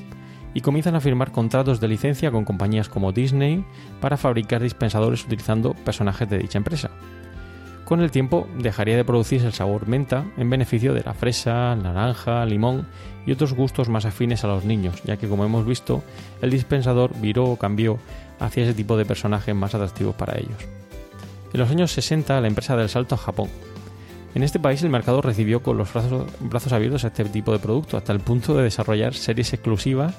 y 0.54 0.62
comienzan 0.62 0.96
a 0.96 1.02
firmar 1.02 1.34
contratos 1.34 1.82
de 1.82 1.90
licencia 1.90 2.32
con 2.32 2.46
compañías 2.46 2.88
como 2.88 3.12
Disney 3.12 3.66
para 4.00 4.16
fabricar 4.16 4.64
dispensadores 4.64 5.26
utilizando 5.26 5.74
personajes 5.74 6.30
de 6.30 6.38
dicha 6.38 6.58
empresa. 6.58 6.92
Con 7.84 8.00
el 8.00 8.10
tiempo 8.10 8.48
dejaría 8.58 8.96
de 8.96 9.04
producirse 9.04 9.48
el 9.48 9.54
sabor 9.54 9.86
menta 9.86 10.24
en 10.38 10.50
beneficio 10.50 10.94
de 10.94 11.04
la 11.04 11.14
fresa, 11.14 11.76
naranja, 11.76 12.46
limón 12.46 12.88
y 13.26 13.34
otros 13.34 13.54
gustos 13.54 13.90
más 13.90 14.06
afines 14.06 14.46
a 14.46 14.48
los 14.48 14.64
niños, 14.64 15.04
ya 15.04 15.18
que 15.18 15.28
como 15.28 15.44
hemos 15.44 15.66
visto, 15.66 16.04
el 16.42 16.52
dispensador 16.52 17.12
viró 17.20 17.46
o 17.46 17.58
cambió 17.58 18.00
hacia 18.40 18.64
ese 18.64 18.74
tipo 18.74 18.96
de 18.96 19.04
personajes 19.04 19.54
más 19.54 19.76
atractivos 19.76 20.16
para 20.16 20.38
ellos. 20.38 20.80
En 21.54 21.60
los 21.60 21.70
años 21.70 21.92
60 21.92 22.40
la 22.42 22.48
empresa 22.48 22.76
del 22.76 22.90
salto 22.90 23.16
a 23.16 23.18
Japón. 23.18 23.50
En 24.36 24.44
este 24.44 24.60
país 24.60 24.84
el 24.84 24.90
mercado 24.90 25.22
recibió 25.22 25.64
con 25.64 25.78
los 25.78 25.92
brazos, 25.92 26.74
abiertos 26.74 27.04
a 27.04 27.08
este 27.08 27.26
tipo 27.26 27.52
de 27.52 27.60
producto, 27.60 27.98
hasta 27.98 28.14
el 28.14 28.20
punto 28.20 28.54
de 28.54 28.64
desarrollar 28.64 29.16
series 29.16 29.54
exclusivas 29.54 30.16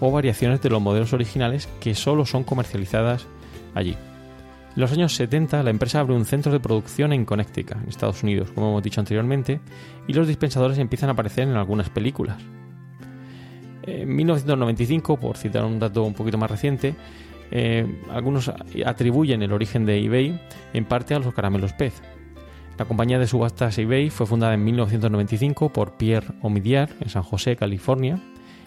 o 0.00 0.12
variaciones 0.12 0.60
de 0.60 0.68
los 0.68 0.82
modelos 0.82 1.14
originales 1.14 1.68
que 1.80 1.94
solo 1.94 2.26
son 2.26 2.44
comercializadas 2.44 3.26
allí. 3.74 3.96
En 4.76 4.80
los 4.80 4.92
años 4.92 5.14
70 5.14 5.62
la 5.62 5.70
empresa 5.70 6.00
abre 6.00 6.14
un 6.14 6.26
centro 6.26 6.52
de 6.52 6.60
producción 6.60 7.12
en 7.14 7.24
Connecticut, 7.24 7.76
en 7.82 7.88
Estados 7.88 8.22
Unidos, 8.22 8.50
como 8.54 8.68
hemos 8.68 8.82
dicho 8.82 9.00
anteriormente, 9.00 9.60
y 10.06 10.12
los 10.12 10.28
dispensadores 10.28 10.78
empiezan 10.78 11.08
a 11.08 11.12
aparecer 11.12 11.48
en 11.48 11.54
algunas 11.54 11.88
películas. 11.88 12.36
En 13.86 14.14
1995, 14.14 15.18
por 15.18 15.36
citar 15.36 15.64
un 15.64 15.78
dato 15.78 16.02
un 16.02 16.14
poquito 16.14 16.38
más 16.38 16.50
reciente, 16.50 16.94
eh, 17.50 17.86
algunos 18.10 18.50
atribuyen 18.84 19.42
el 19.42 19.52
origen 19.52 19.86
de 19.86 20.04
eBay 20.04 20.40
en 20.72 20.84
parte 20.84 21.14
a 21.14 21.18
los 21.18 21.34
caramelos 21.34 21.72
pez. 21.72 22.02
La 22.78 22.86
compañía 22.86 23.20
de 23.20 23.28
subastas 23.28 23.78
eBay 23.78 24.10
fue 24.10 24.26
fundada 24.26 24.54
en 24.54 24.64
1995 24.64 25.72
por 25.72 25.92
Pierre 25.92 26.34
Omidyar 26.42 26.90
en 27.00 27.08
San 27.08 27.22
José, 27.22 27.54
California, 27.54 28.18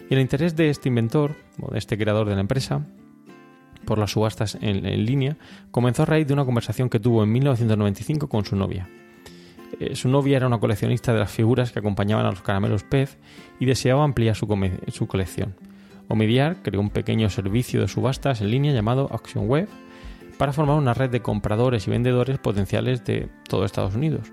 y 0.08 0.14
el 0.14 0.20
interés 0.20 0.56
de 0.56 0.70
este 0.70 0.88
inventor, 0.88 1.36
o 1.60 1.70
de 1.72 1.78
este 1.78 1.98
creador 1.98 2.26
de 2.26 2.34
la 2.34 2.40
empresa, 2.40 2.86
por 3.84 3.98
las 3.98 4.12
subastas 4.12 4.56
en, 4.60 4.82
línea, 5.04 5.36
comenzó 5.70 6.02
a 6.02 6.06
raíz 6.06 6.26
de 6.26 6.32
una 6.32 6.46
conversación 6.46 6.88
que 6.88 7.00
tuvo 7.00 7.22
en 7.22 7.32
1995 7.32 8.28
con 8.28 8.44
su 8.46 8.56
novia. 8.56 8.88
Eh, 9.78 9.94
su 9.94 10.08
novia 10.08 10.38
era 10.38 10.46
una 10.46 10.58
coleccionista 10.58 11.12
de 11.12 11.20
las 11.20 11.30
figuras 11.30 11.72
que 11.72 11.78
acompañaban 11.78 12.24
a 12.24 12.30
los 12.30 12.40
caramelos 12.40 12.84
pez 12.84 13.18
y 13.60 13.66
deseaba 13.66 14.04
ampliar 14.04 14.36
su 14.36 15.06
colección. 15.06 15.54
Omidyar 16.08 16.56
creó 16.62 16.80
un 16.80 16.90
pequeño 16.90 17.28
servicio 17.28 17.82
de 17.82 17.88
subastas 17.88 18.40
en 18.40 18.50
línea 18.50 18.72
llamado 18.72 19.08
Auction 19.10 19.46
Web 19.46 19.68
para 20.38 20.52
formar 20.52 20.78
una 20.78 20.94
red 20.94 21.10
de 21.10 21.20
compradores 21.20 21.86
y 21.86 21.90
vendedores 21.90 22.38
potenciales 22.38 23.04
de 23.04 23.28
todo 23.46 23.64
Estados 23.64 23.94
Unidos, 23.94 24.32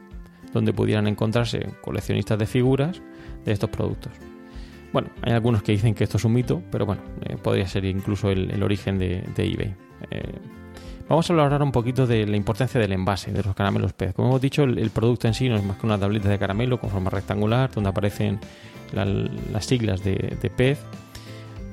donde 0.54 0.72
pudieran 0.72 1.08
encontrarse 1.08 1.68
coleccionistas 1.82 2.40
de 2.40 2.46
figuras 2.46 3.02
de 3.44 3.52
estos 3.52 3.70
productos. 3.70 4.14
Bueno, 4.94 5.10
hay 5.22 5.34
algunos 5.34 5.64
que 5.64 5.74
dicen 5.74 5.94
que 5.94 6.06
esto 6.06 6.16
es 6.16 6.24
un 6.24 6.34
mito, 6.34 6.62
pero 6.72 6.86
bueno, 6.86 7.02
eh, 7.24 7.36
podría 7.36 7.68
ser 7.68 7.84
incluso 7.84 8.30
el, 8.30 8.64
origen 8.64 8.98
de, 8.98 9.24
eBay. 9.36 9.76
Eh, 10.12 10.36
vamos 11.10 11.30
a 11.30 11.34
hablar 11.34 11.52
ahora 11.52 11.66
un 11.66 11.74
poquito 11.74 12.08
de 12.08 12.26
la 12.26 12.38
importancia 12.38 12.80
del 12.80 12.94
envase 12.94 13.34
de 13.34 13.44
los 13.44 13.54
caramelos 13.54 13.92
pez. 13.92 14.14
Como 14.14 14.30
hemos 14.30 14.42
dicho, 14.42 14.64
el, 14.64 14.90
producto 14.92 15.28
en 15.28 15.34
sí 15.34 15.50
no 15.50 15.58
es 15.58 15.64
más 15.66 15.76
que 15.78 15.86
una 15.86 15.98
tableta 15.98 16.30
de 16.30 16.40
caramelo 16.40 16.80
con 16.80 16.90
forma 16.90 17.10
rectangular, 17.10 17.72
donde 17.72 17.90
aparecen 17.90 18.40
la- 18.94 19.04
las 19.06 19.66
siglas 19.66 20.02
de 20.02 20.52
pez, 20.56 20.80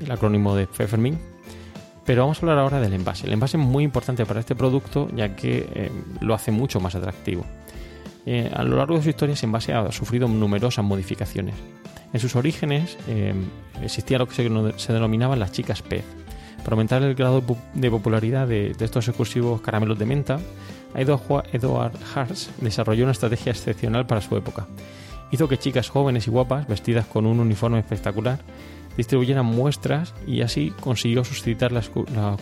el 0.05 0.11
acrónimo 0.11 0.55
de 0.55 0.67
Pfeffermint. 0.67 1.19
Pero 2.05 2.23
vamos 2.23 2.39
a 2.39 2.41
hablar 2.41 2.59
ahora 2.59 2.81
del 2.81 2.93
envase. 2.95 3.27
El 3.27 3.33
envase 3.33 3.57
es 3.57 3.63
muy 3.63 3.85
importante 3.85 4.27
para 4.27 4.41
este 4.41 4.57
producto 4.57 5.09
ya 5.15 5.37
que 5.37 5.69
eh, 5.73 5.91
lo 6.21 6.35
hace 6.35 6.51
mucho 6.51 6.81
más 6.81 6.95
atractivo. 6.95 7.45
Eh, 8.27 8.51
a 8.55 8.63
lo 8.65 8.77
largo 8.77 8.97
de 8.97 9.03
su 9.03 9.11
historia, 9.11 9.35
ese 9.35 9.47
envase 9.47 9.73
ha 9.73 9.91
sufrido 9.93 10.27
numerosas 10.29 10.85
modificaciones. 10.85 11.55
En 12.13 12.21
sus 12.21 12.37
orígenes 12.37 12.99
eh, 13.09 13.35
existía 13.83 14.19
lo 14.19 14.27
que 14.27 14.35
se, 14.35 14.51
se 14.79 14.93
denominaban 14.93 15.39
las 15.39 15.53
chicas 15.53 15.81
pez. 15.83 16.05
Para 16.65 16.75
aumentar 16.75 17.03
el 17.03 17.15
grado 17.15 17.41
de 17.41 17.47
pu- 17.47 17.59
de 17.75 17.91
popularidad 17.91 18.47
de, 18.47 18.75
de 18.75 18.85
estos 18.85 19.09
exclusivos 19.09 19.61
caramelos 19.61 19.99
de 19.99 20.07
menta, 20.07 20.39
Edward 20.95 21.93
Haas 22.15 22.51
desarrolló 22.61 23.05
una 23.05 23.13
estrategia 23.13 23.51
excepcional 23.51 24.07
para 24.07 24.21
su 24.21 24.37
época. 24.37 24.67
Hizo 25.31 25.49
que 25.49 25.59
chicas 25.59 25.89
jóvenes 25.89 26.27
y 26.27 26.31
guapas, 26.31 26.69
vestidas 26.69 27.07
con 27.07 27.27
un 27.27 27.41
uniforme 27.41 27.79
espectacular, 27.79 28.41
distribuyeran 28.97 29.47
muestras 29.47 30.15
y 30.27 30.43
así 30.43 30.73
consiguió 30.81 31.25
suscitar 31.25 31.73
la, 31.73 31.83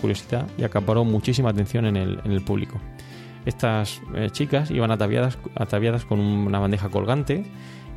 curiosidad 0.01 0.47
y 0.59 0.65
acaparó 0.65 1.05
muchísima 1.05 1.51
atención 1.51 1.87
en 1.87 1.97
el, 1.97 2.43
público. 2.43 2.81
Estas 3.47 4.01
eh, 4.15 4.29
chicas 4.31 4.71
iban 4.71 4.91
ataviadas, 4.91 5.39
ataviadas 5.55 6.05
con 6.05 6.21
una 6.21 6.59
bandeja 6.59 6.89
colgante 6.89 7.45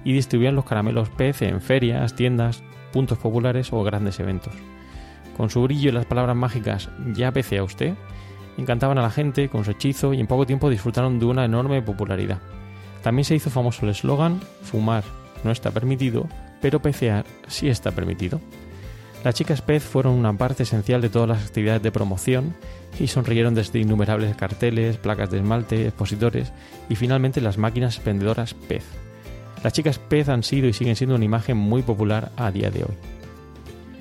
y 0.04 0.14
distribuían 0.14 0.56
los 0.56 0.66
caramelos 0.66 1.10
pez 1.10 1.42
en 1.42 1.62
ferias, 1.62 2.16
tiendas, 2.16 2.64
puntos 2.92 3.18
populares 3.18 3.74
o 3.74 3.84
grandes 3.84 4.20
eventos. 4.20 4.54
Con 5.36 5.50
su 5.50 5.62
brillo 5.64 5.90
y 5.90 5.94
las 5.94 6.06
palabras 6.06 6.36
mágicas 6.36 6.90
ya 7.14 7.32
pece 7.32 7.58
a 7.58 7.64
usted, 7.64 7.96
encantaban 8.58 8.98
a 9.00 9.02
la 9.02 9.10
gente 9.10 9.50
con 9.50 9.66
su 9.66 9.72
hechizo 9.72 10.14
y 10.14 10.20
en 10.20 10.28
poco 10.28 10.46
tiempo 10.46 10.70
disfrutaron 10.70 11.20
de 11.20 11.26
una 11.26 11.46
enorme 11.46 11.82
popularidad. 11.82 12.40
También 13.02 13.26
se 13.26 13.36
hizo 13.36 13.50
famoso 13.50 13.86
el 13.86 13.92
eslogan 13.92 14.40
fumar 14.62 15.04
no 15.44 15.52
está 15.52 15.72
permitido, 15.72 16.28
pero 16.64 16.82
pecear 16.82 17.26
sí 17.48 17.68
está 17.68 17.92
permitido. 17.92 18.40
Las 19.26 19.36
chicas 19.36 19.62
pez 19.62 19.84
fueron 19.84 20.14
una 20.14 20.32
parte 20.32 20.64
esencial 20.64 21.02
de 21.02 21.10
todas 21.10 21.28
las 21.28 21.46
actividades 21.46 21.84
de 21.84 21.92
promoción 21.92 22.56
y 22.98 23.08
sonrieron 23.08 23.54
desde 23.54 23.80
innumerables 23.80 24.34
carteles, 24.38 24.96
placas 24.96 25.30
de 25.30 25.40
esmalte, 25.40 25.86
expositores 25.86 26.54
y 26.88 26.96
finalmente 26.96 27.42
las 27.42 27.58
máquinas 27.58 27.98
expendedoras 27.98 28.54
pez. 28.54 28.86
Las 29.62 29.74
chicas 29.74 30.00
pez 30.00 30.30
han 30.30 30.42
sido 30.42 30.70
y 30.70 30.74
siguen 30.74 30.96
siendo 30.96 31.18
una 31.18 31.26
imagen 31.26 31.58
muy 31.58 31.82
popular 31.82 32.32
a 32.38 32.50
día 32.50 32.72
de 32.72 32.84
hoy. 32.84 32.96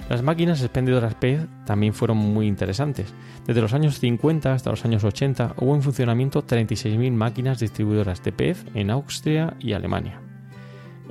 Las 0.08 0.22
máquinas 0.22 0.60
expendedoras 0.60 1.16
pez 1.16 1.40
también 1.66 1.94
fueron 1.94 2.18
muy 2.18 2.46
interesantes. 2.46 3.12
Desde 3.44 3.60
los 3.60 3.72
años 3.72 3.98
50 3.98 4.52
hasta 4.52 4.70
los 4.70 4.84
años 4.84 5.02
80 5.02 5.56
hubo 5.58 5.74
en 5.74 5.82
funcionamiento 5.82 6.46
36.000 6.46 7.10
máquinas 7.12 7.58
distribuidoras 7.58 8.22
de 8.22 8.30
pez 8.30 8.64
en 8.74 8.90
Austria 8.90 9.56
y 9.58 9.72
Alemania. 9.72 10.20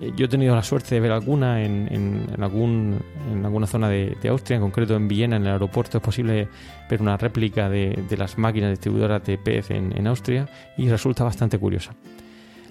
Eh, 0.02 0.12
Yo 0.16 0.26
he 0.26 0.28
tenido 0.28 0.56
la 0.56 0.64
suerte 0.64 0.96
de 0.96 1.02
ver 1.02 1.12
alguna 1.12 1.64
en, 1.64 2.28
alguna 2.40 3.68
zona 3.68 3.88
de, 3.88 4.18
Austria, 4.30 4.58
en 4.58 4.64
concreto 4.64 4.96
en 4.96 5.08
Viena, 5.08 5.38
en 5.38 5.44
el 5.44 5.50
aeropuerto. 5.50 6.00
Es 6.00 6.04
posible 6.04 6.50
ver 6.90 7.02
una 7.02 7.16
réplica 7.16 7.70
de, 7.70 8.04
las 8.18 8.38
máquinas 8.38 8.72
distribuidoras 8.72 9.24
de 9.24 9.38
pez 9.38 9.72
en, 9.72 9.96
en 9.98 10.08
Austria 10.08 10.50
y 10.78 10.90
resulta 10.90 11.24
bastante 11.24 11.58
curiosa. 11.58 11.94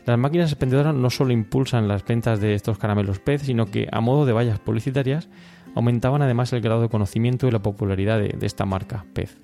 Las 0.07 0.19
máquinas 0.19 0.51
expendedoras 0.51 0.95
no 0.95 1.11
solo 1.11 1.33
impulsan 1.33 1.87
las 1.87 2.05
ventas 2.05 2.41
de 2.41 2.55
estos 2.55 2.79
caramelos 2.79 3.21
pez, 3.21 3.43
sino 3.43 3.67
que 3.67 3.87
a 3.93 4.01
modo 4.01 4.27
de 4.27 4.33
vallas 4.33 4.59
publicitarias 4.59 5.29
aumentaban 5.75 6.23
además 6.23 6.53
el 6.53 6.63
grado 6.63 6.83
de 6.83 6.89
conocimiento 6.89 7.47
y 7.47 7.51
la 7.51 7.61
popularidad 7.61 8.19
de, 8.19 8.35
de 8.37 8.47
esta 8.47 8.65
marca 8.65 9.05
pez. 9.13 9.37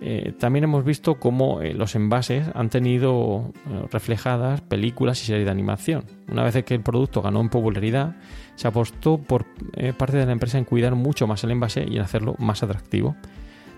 Eh, 0.00 0.34
también 0.38 0.64
hemos 0.64 0.84
visto 0.84 1.14
cómo 1.14 1.62
eh, 1.62 1.72
los 1.72 1.94
envases 1.94 2.46
han 2.54 2.68
tenido 2.68 3.52
eh, 3.68 3.86
reflejadas 3.90 4.60
películas 4.60 5.22
y 5.22 5.26
series 5.26 5.46
de 5.46 5.50
animación. 5.50 6.04
Una 6.30 6.44
vez 6.44 6.62
que 6.64 6.74
el 6.74 6.82
producto 6.82 7.22
ganó 7.22 7.40
en 7.40 7.48
popularidad, 7.48 8.16
se 8.56 8.68
apostó 8.68 9.18
por 9.18 9.46
parte 9.96 10.16
de 10.16 10.26
la 10.26 10.32
empresa 10.32 10.58
en 10.58 10.64
cuidar 10.64 10.94
mucho 10.94 11.26
más 11.26 11.44
el 11.44 11.50
envase 11.50 11.86
y 11.88 11.96
en 11.96 12.02
hacerlo 12.02 12.34
más 12.38 12.62
atractivo. 12.62 13.16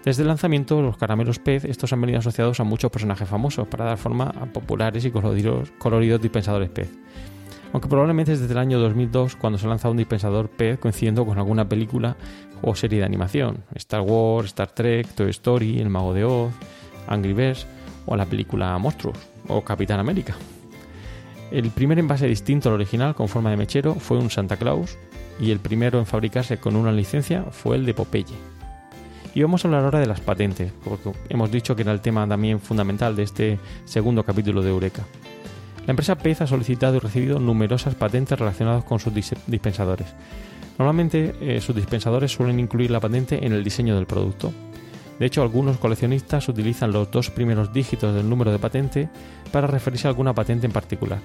Desde 0.04 0.22
el 0.22 0.28
lanzamiento, 0.28 0.80
los 0.80 0.96
caramelos 0.96 1.38
pez, 1.38 1.64
estos 1.64 1.92
han 1.92 2.00
venido 2.00 2.20
asociados 2.20 2.60
a 2.60 2.64
muchos 2.64 2.90
personajes 2.90 3.28
famosos 3.28 3.66
para 3.66 3.84
dar 3.84 3.98
forma 3.98 4.24
a 4.24 4.46
populares 4.46 5.04
y 5.04 5.10
coloridos, 5.10 6.22
dispensadores 6.22 6.70
pez. 6.70 6.90
Aunque 7.72 7.88
probablemente 7.88 8.32
es 8.32 8.40
desde 8.40 8.52
el 8.52 8.58
año 8.58 8.78
2002 8.78 9.36
cuando 9.36 9.58
se 9.58 9.66
ha 9.66 9.68
lanzado 9.68 9.92
un 9.92 9.98
dispensador 9.98 10.48
pez 10.48 10.78
coincidiendo 10.78 11.26
con 11.26 11.36
alguna 11.36 11.68
película 11.68 12.16
o 12.62 12.74
serie 12.74 13.00
de 13.00 13.04
animación. 13.04 13.64
Star 13.74 14.00
Wars, 14.00 14.48
Star 14.48 14.68
Trek, 14.68 15.06
Toy 15.08 15.30
Story, 15.30 15.78
El 15.78 15.90
Mago 15.90 16.14
de 16.14 16.24
Oz, 16.24 16.52
Angry 17.06 17.32
Birds 17.32 17.66
o 18.06 18.16
la 18.16 18.26
película 18.26 18.76
Monstruos 18.78 19.18
o 19.48 19.62
Capitán 19.62 20.00
América. 20.00 20.34
El 21.50 21.70
primer 21.70 21.98
envase 21.98 22.26
distinto 22.26 22.68
al 22.68 22.74
original 22.74 23.14
con 23.14 23.28
forma 23.28 23.50
de 23.50 23.56
mechero 23.56 23.94
fue 23.94 24.18
un 24.18 24.30
Santa 24.30 24.56
Claus 24.56 24.98
y 25.40 25.50
el 25.50 25.60
primero 25.60 25.98
en 25.98 26.06
fabricarse 26.06 26.58
con 26.58 26.76
una 26.76 26.92
licencia 26.92 27.44
fue 27.44 27.76
el 27.76 27.86
de 27.86 27.94
Popeye. 27.94 28.34
Y 29.34 29.42
vamos 29.42 29.64
a 29.64 29.68
hablar 29.68 29.84
ahora 29.84 30.00
de 30.00 30.06
las 30.06 30.20
patentes, 30.20 30.72
porque 30.82 31.12
hemos 31.28 31.50
dicho 31.50 31.76
que 31.76 31.82
era 31.82 31.92
el 31.92 32.00
tema 32.00 32.26
también 32.26 32.60
fundamental 32.60 33.14
de 33.14 33.22
este 33.22 33.58
segundo 33.84 34.24
capítulo 34.24 34.62
de 34.62 34.70
Eureka. 34.70 35.04
La 35.86 35.92
empresa 35.92 36.16
Pez 36.16 36.40
ha 36.40 36.46
solicitado 36.46 36.96
y 36.96 36.98
recibido 36.98 37.38
numerosas 37.38 37.94
patentes 37.94 38.38
relacionadas 38.38 38.84
con 38.84 38.98
sus 38.98 39.14
dis- 39.14 39.38
dispensadores. 39.46 40.08
Normalmente 40.78 41.34
eh, 41.40 41.60
sus 41.60 41.74
dispensadores 41.74 42.32
suelen 42.32 42.60
incluir 42.60 42.90
la 42.90 43.00
patente 43.00 43.44
en 43.44 43.52
el 43.52 43.64
diseño 43.64 43.96
del 43.96 44.06
producto. 44.06 44.52
De 45.18 45.26
hecho, 45.26 45.42
algunos 45.42 45.78
coleccionistas 45.78 46.48
utilizan 46.48 46.92
los 46.92 47.10
dos 47.10 47.30
primeros 47.30 47.72
dígitos 47.72 48.14
del 48.14 48.28
número 48.28 48.52
de 48.52 48.60
patente 48.60 49.08
para 49.50 49.66
referirse 49.66 50.06
a 50.06 50.10
alguna 50.10 50.34
patente 50.34 50.66
en 50.66 50.72
particular. 50.72 51.18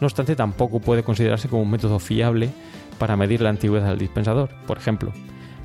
No 0.00 0.06
obstante, 0.06 0.36
tampoco 0.36 0.80
puede 0.80 1.02
considerarse 1.02 1.48
como 1.48 1.62
un 1.62 1.70
método 1.70 1.98
fiable 1.98 2.50
para 2.98 3.16
medir 3.16 3.40
la 3.40 3.48
antigüedad 3.48 3.88
del 3.88 3.98
dispensador. 3.98 4.50
Por 4.66 4.76
ejemplo, 4.76 5.14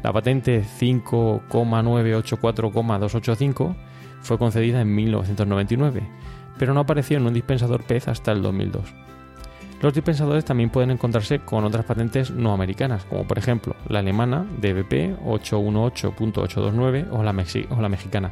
la 0.02 0.14
patente 0.14 0.64
5,984,285 0.80 3.76
fue 4.22 4.38
concedida 4.38 4.80
en 4.82 4.96
1999, 4.96 6.08
pero 6.58 6.74
no 6.74 6.80
apareció 6.80 7.18
en 7.18 7.28
un 7.28 7.34
dispensador 7.34 7.84
PEZ 7.84 8.08
hasta 8.08 8.32
el 8.32 8.42
2002. 8.42 8.86
Los 9.84 9.94
dispensadores 9.94 10.46
también 10.46 10.70
pueden 10.70 10.92
encontrarse 10.92 11.40
con 11.40 11.66
otras 11.66 11.84
patentes 11.84 12.32
no 12.32 12.54
americanas, 12.54 13.04
como 13.04 13.28
por 13.28 13.38
ejemplo 13.38 13.76
la 13.90 14.00
alemana 14.00 14.46
DBP 14.62 15.20
818.829 15.26 17.08
o 17.12 17.22
la, 17.22 17.34
mexicana 17.90 18.32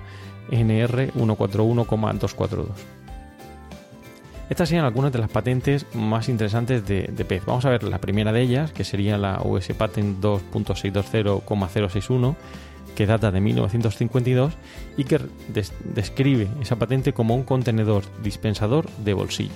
NR 0.50 1.12
141,242. 1.12 2.70
Estas 4.50 4.70
serían 4.70 4.86
algunas 4.86 5.12
de 5.12 5.20
las 5.20 5.30
patentes 5.30 5.86
más 5.94 6.30
interesantes 6.30 6.88
de, 6.88 7.10
de 7.14 7.26
PEZ. 7.26 7.44
Vamos 7.46 7.66
a 7.66 7.70
ver 7.70 7.84
la 7.84 8.00
primera 8.00 8.32
de 8.32 8.42
ellas, 8.42 8.72
que 8.72 8.86
sería 8.86 9.18
la 9.18 9.42
US 9.44 9.74
Patent 9.78 10.24
2.620,061, 10.24 12.36
que 12.96 13.06
data 13.06 13.30
de 13.30 13.42
1952 13.42 14.54
y 14.96 15.04
que 15.04 15.20
des- 15.50 15.74
describe 15.84 16.48
esa 16.62 16.78
patente 16.78 17.12
como 17.12 17.36
un 17.36 17.44
contenedor 17.44 18.04
dispensador 18.24 18.90
de 19.04 19.14
bolsillo. 19.14 19.52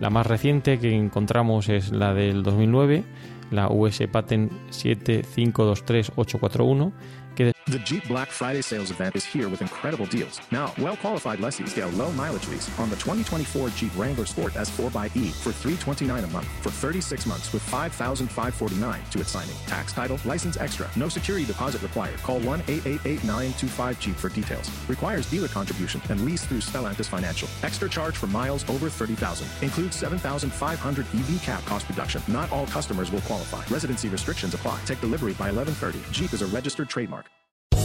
La 0.00 0.10
más 0.10 0.26
reciente 0.26 0.78
que 0.78 0.94
encontramos 0.94 1.68
es 1.68 1.92
la 1.92 2.14
del 2.14 2.42
2009, 2.42 3.04
la 3.50 3.68
US 3.68 4.02
Patent 4.10 4.50
7523841, 4.70 6.92
que 7.23 7.23
The 7.66 7.78
Jeep 7.78 8.06
Black 8.06 8.28
Friday 8.28 8.60
sales 8.60 8.90
event 8.90 9.16
is 9.16 9.24
here 9.24 9.48
with 9.48 9.62
incredible 9.62 10.04
deals. 10.06 10.38
Now, 10.52 10.74
well 10.78 10.96
qualified 10.96 11.40
lessees 11.40 11.72
get 11.72 11.84
a 11.84 11.96
low 11.96 12.12
mileage 12.12 12.46
lease 12.48 12.68
on 12.78 12.90
the 12.90 12.96
2024 12.96 13.70
Jeep 13.70 13.90
Wrangler 13.96 14.26
Sport 14.26 14.52
S4xE 14.52 15.32
for 15.32 15.50
329 15.50 16.24
a 16.24 16.26
month 16.28 16.46
for 16.62 16.70
36 16.70 17.24
months 17.26 17.52
with 17.54 17.62
5,549 17.62 19.02
to 19.10 19.20
its 19.20 19.30
signing. 19.30 19.56
Tax 19.66 19.94
title, 19.94 20.20
license 20.26 20.58
extra, 20.58 20.88
no 20.94 21.08
security 21.08 21.46
deposit 21.46 21.82
required. 21.82 22.18
Call 22.18 22.38
1 22.40 22.60
888 22.68 23.24
925 23.24 23.98
Jeep 23.98 24.16
for 24.16 24.28
details. 24.28 24.70
Requires 24.86 25.28
dealer 25.30 25.48
contribution 25.48 26.02
and 26.10 26.20
lease 26.24 26.44
through 26.44 26.60
Stellantis 26.60 27.08
Financial. 27.08 27.48
Extra 27.62 27.88
charge 27.88 28.16
for 28.16 28.26
miles 28.26 28.68
over 28.68 28.90
30,000. 28.90 29.48
Includes 29.62 29.96
7,500 29.96 31.06
EV 31.14 31.42
cap 31.42 31.64
cost 31.64 31.88
reduction. 31.88 32.22
Not 32.28 32.52
all 32.52 32.66
customers 32.66 33.10
will 33.10 33.22
qualify. 33.22 33.64
Residency 33.72 34.08
restrictions 34.10 34.52
apply. 34.52 34.80
Take 34.84 35.00
delivery 35.00 35.32
by 35.32 35.50
1130. 35.50 35.98
Jeep 36.12 36.34
is 36.34 36.42
a 36.42 36.46
registered 36.46 36.90
trademark. 36.90 37.23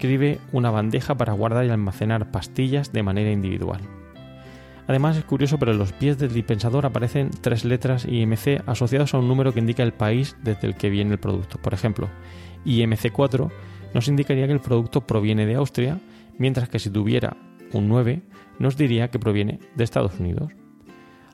Describe 0.00 0.38
una 0.52 0.70
bandeja 0.70 1.14
para 1.14 1.34
guardar 1.34 1.66
y 1.66 1.68
almacenar 1.68 2.30
pastillas 2.30 2.90
de 2.90 3.02
manera 3.02 3.30
individual. 3.30 3.82
Además 4.88 5.18
es 5.18 5.24
curioso, 5.24 5.58
pero 5.58 5.72
en 5.72 5.78
los 5.78 5.92
pies 5.92 6.18
del 6.18 6.32
dispensador 6.32 6.86
aparecen 6.86 7.30
tres 7.42 7.66
letras 7.66 8.06
IMC 8.06 8.62
asociadas 8.66 9.12
a 9.12 9.18
un 9.18 9.28
número 9.28 9.52
que 9.52 9.60
indica 9.60 9.82
el 9.82 9.92
país 9.92 10.38
desde 10.42 10.68
el 10.68 10.74
que 10.74 10.88
viene 10.88 11.12
el 11.12 11.18
producto. 11.18 11.58
Por 11.58 11.74
ejemplo, 11.74 12.08
IMC4 12.64 13.50
nos 13.92 14.08
indicaría 14.08 14.46
que 14.46 14.54
el 14.54 14.60
producto 14.60 15.02
proviene 15.02 15.44
de 15.44 15.56
Austria, 15.56 15.98
mientras 16.38 16.70
que 16.70 16.78
si 16.78 16.88
tuviera 16.88 17.36
un 17.74 17.86
9 17.88 18.22
nos 18.58 18.78
diría 18.78 19.10
que 19.10 19.18
proviene 19.18 19.60
de 19.74 19.84
Estados 19.84 20.18
Unidos. 20.18 20.50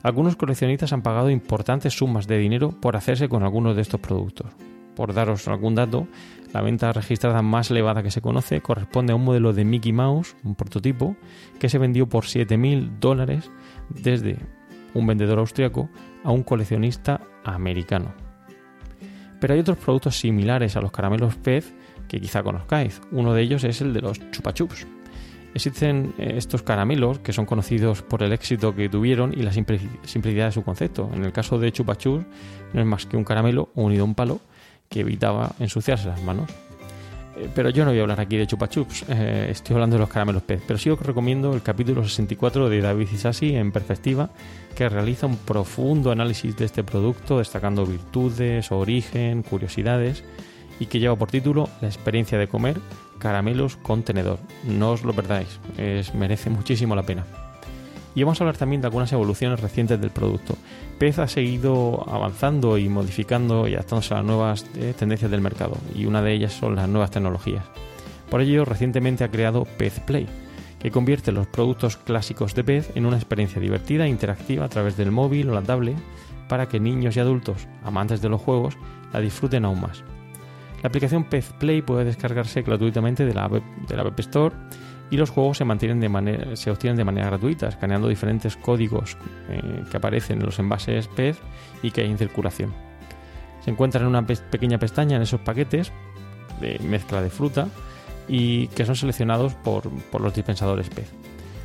Algunos 0.03 0.35
coleccionistas 0.35 0.91
han 0.91 1.03
pagado 1.03 1.29
importantes 1.29 1.93
sumas 1.93 2.27
de 2.27 2.37
dinero 2.37 2.71
por 2.81 2.97
hacerse 2.97 3.29
con 3.29 3.43
algunos 3.43 3.77
de 3.77 3.81
estos 3.81 4.01
productos. 4.01 4.51
Por 4.93 5.13
daros 5.13 5.47
algún 5.47 5.75
dato, 5.75 6.07
la 6.53 6.61
venta 6.61 6.91
registrada 6.93 7.41
más 7.41 7.69
elevada 7.71 8.03
que 8.03 8.11
se 8.11 8.21
conoce 8.21 8.61
corresponde 8.61 9.13
a 9.13 9.15
un 9.15 9.23
modelo 9.23 9.53
de 9.53 9.65
Mickey 9.65 9.93
Mouse, 9.93 10.35
un 10.43 10.55
prototipo, 10.55 11.15
que 11.59 11.69
se 11.69 11.77
vendió 11.77 12.07
por 12.07 12.23
7.000 12.25 12.99
dólares 12.99 13.51
desde 13.89 14.37
un 14.93 15.05
vendedor 15.05 15.39
austriaco 15.39 15.89
a 16.23 16.31
un 16.31 16.43
coleccionista 16.43 17.21
americano. 17.43 18.13
Pero 19.39 19.53
hay 19.53 19.59
otros 19.59 19.77
productos 19.77 20.17
similares 20.19 20.75
a 20.75 20.81
los 20.81 20.91
caramelos 20.91 21.35
pez 21.35 21.73
que 22.07 22.19
quizá 22.19 22.41
conozcáis. 22.41 23.01
Uno 23.11 23.33
de 23.33 23.41
ellos 23.43 23.63
es 23.63 23.81
el 23.81 23.93
de 23.93 24.01
los 24.01 24.19
chupa 24.31 24.53
chups. 24.53 24.87
Existen 25.53 26.13
eh, 26.17 26.33
estos 26.37 26.63
caramelos 26.63 27.19
que 27.19 27.33
son 27.33 27.45
conocidos 27.45 28.01
por 28.01 28.23
el 28.23 28.31
éxito 28.33 28.75
que 28.75 28.89
tuvieron 28.89 29.33
y 29.33 29.43
la 29.43 29.51
simpli- 29.51 29.89
simplicidad 30.03 30.47
de 30.47 30.51
su 30.53 30.63
concepto. 30.63 31.09
En 31.13 31.23
el 31.23 31.31
caso 31.31 31.59
de 31.59 31.71
chupa 31.71 31.95
chups 31.97 32.25
no 32.73 32.79
es 32.81 32.85
más 32.87 33.05
que 33.05 33.17
un 33.17 33.23
caramelo 33.23 33.69
unido 33.75 34.03
a 34.03 34.05
un 34.05 34.15
palo 34.15 34.39
que 34.89 35.01
evitaba 35.01 35.51
ensuciarse 35.59 36.07
las 36.07 36.21
manos. 36.21 36.49
Eh, 37.35 37.49
Pero 37.53 37.69
yo 37.69 37.85
no 37.85 37.91
voy 37.91 37.99
a 37.99 38.01
hablar 38.03 38.19
aquí 38.19 38.37
de 38.37 38.47
chupa 38.47 38.67
chups, 38.67 39.05
eh, 39.09 39.47
estoy 39.49 39.75
hablando 39.75 39.95
de 39.95 40.01
los 40.01 40.09
caramelos 40.09 40.43
pez. 40.43 40.61
Pero 40.65 40.79
sí 40.79 40.89
os 40.89 40.99
recomiendo 40.99 41.53
el 41.53 41.61
capítulo 41.61 42.03
64 42.03 42.69
de 42.69 42.81
David 42.81 43.07
Isasi 43.13 43.55
en 43.55 43.71
perspectiva, 43.71 44.29
que 44.75 44.89
realiza 44.89 45.27
un 45.27 45.37
profundo 45.37 46.11
análisis 46.11 46.55
de 46.57 46.65
este 46.65 46.83
producto, 46.83 47.39
destacando 47.39 47.85
virtudes, 47.85 48.71
origen, 48.71 49.43
curiosidades, 49.43 50.23
y 50.79 50.85
que 50.85 50.99
lleva 50.99 51.15
por 51.15 51.31
título 51.31 51.69
La 51.81 51.87
experiencia 51.87 52.37
de 52.37 52.47
comer 52.47 52.79
caramelos 53.19 53.77
con 53.77 54.03
tenedor. 54.03 54.39
No 54.63 54.91
os 54.91 55.03
lo 55.03 55.13
perdáis, 55.13 55.59
es, 55.77 56.13
merece 56.13 56.49
muchísimo 56.49 56.95
la 56.95 57.03
pena. 57.03 57.25
Y 58.15 58.23
vamos 58.23 58.39
a 58.39 58.43
hablar 58.43 58.57
también 58.57 58.81
de 58.81 58.87
algunas 58.87 59.11
evoluciones 59.11 59.59
recientes 59.59 60.01
del 60.01 60.09
producto. 60.09 60.55
Pez 60.97 61.19
ha 61.19 61.27
seguido 61.27 62.03
avanzando 62.09 62.77
y 62.77 62.89
modificando 62.89 63.67
y 63.67 63.75
adaptándose 63.75 64.13
a 64.13 64.17
las 64.17 64.25
nuevas 64.25 64.65
eh, 64.75 64.93
tendencias 64.97 65.29
del 65.29 65.41
mercado, 65.41 65.77
y 65.93 66.05
una 66.05 66.21
de 66.21 66.33
ellas 66.33 66.53
son 66.53 66.75
las 66.75 66.89
nuevas 66.89 67.11
tecnologías. 67.11 67.63
Por 68.29 68.41
ello, 68.41 68.65
recientemente 68.65 69.23
ha 69.23 69.31
creado 69.31 69.65
Pez 69.77 69.99
Play, 69.99 70.27
que 70.79 70.91
convierte 70.91 71.31
los 71.31 71.47
productos 71.47 71.97
clásicos 71.97 72.55
de 72.55 72.63
Pez 72.63 72.91
en 72.95 73.05
una 73.05 73.17
experiencia 73.17 73.61
divertida 73.61 74.05
e 74.05 74.09
interactiva 74.09 74.65
a 74.65 74.69
través 74.69 74.97
del 74.97 75.11
móvil 75.11 75.49
o 75.49 75.53
la 75.53 75.61
tablet 75.61 75.97
para 76.47 76.67
que 76.67 76.79
niños 76.79 77.15
y 77.15 77.19
adultos, 77.19 77.67
amantes 77.83 78.21
de 78.21 78.29
los 78.29 78.41
juegos, 78.41 78.77
la 79.13 79.19
disfruten 79.19 79.65
aún 79.65 79.81
más. 79.81 80.03
La 80.81 80.89
aplicación 80.89 81.23
Pez 81.23 81.53
Play 81.53 81.81
puede 81.81 82.05
descargarse 82.05 82.61
gratuitamente 82.61 83.25
de 83.25 83.33
la, 83.33 83.49
de 83.49 83.95
la 83.95 84.03
App 84.03 84.19
Store 84.19 84.55
y 85.09 85.17
los 85.17 85.29
juegos 85.29 85.57
se, 85.57 85.65
mantienen 85.65 85.99
de 85.99 86.09
manera, 86.09 86.47
obtienen 86.71 86.97
de 86.97 87.03
manera 87.03 87.27
gratuita, 87.27 87.67
escaneando 87.67 88.07
diferentes 88.07 88.57
códigos 88.57 89.17
eh, 89.49 89.83
que 89.89 89.97
aparecen 89.97 90.39
en 90.39 90.45
los 90.45 90.59
envases 90.59 91.07
pez 91.07 91.37
y 91.81 91.91
que 91.91 92.01
hay 92.01 92.11
en 92.11 92.17
circulación. 92.17 92.73
Se 93.63 93.71
encuentran 93.71 94.03
en 94.03 94.09
una 94.09 94.25
pe- 94.25 94.35
pequeña 94.35 94.77
pestaña 94.77 95.15
en 95.15 95.21
esos 95.21 95.39
paquetes 95.41 95.91
de 96.61 96.79
mezcla 96.79 97.21
de 97.21 97.29
fruta 97.29 97.67
y 98.27 98.67
que 98.69 98.85
son 98.85 98.95
seleccionados 98.95 99.53
por, 99.53 99.89
por 99.89 100.21
los 100.21 100.33
dispensadores 100.33 100.89
pez. 100.89 101.09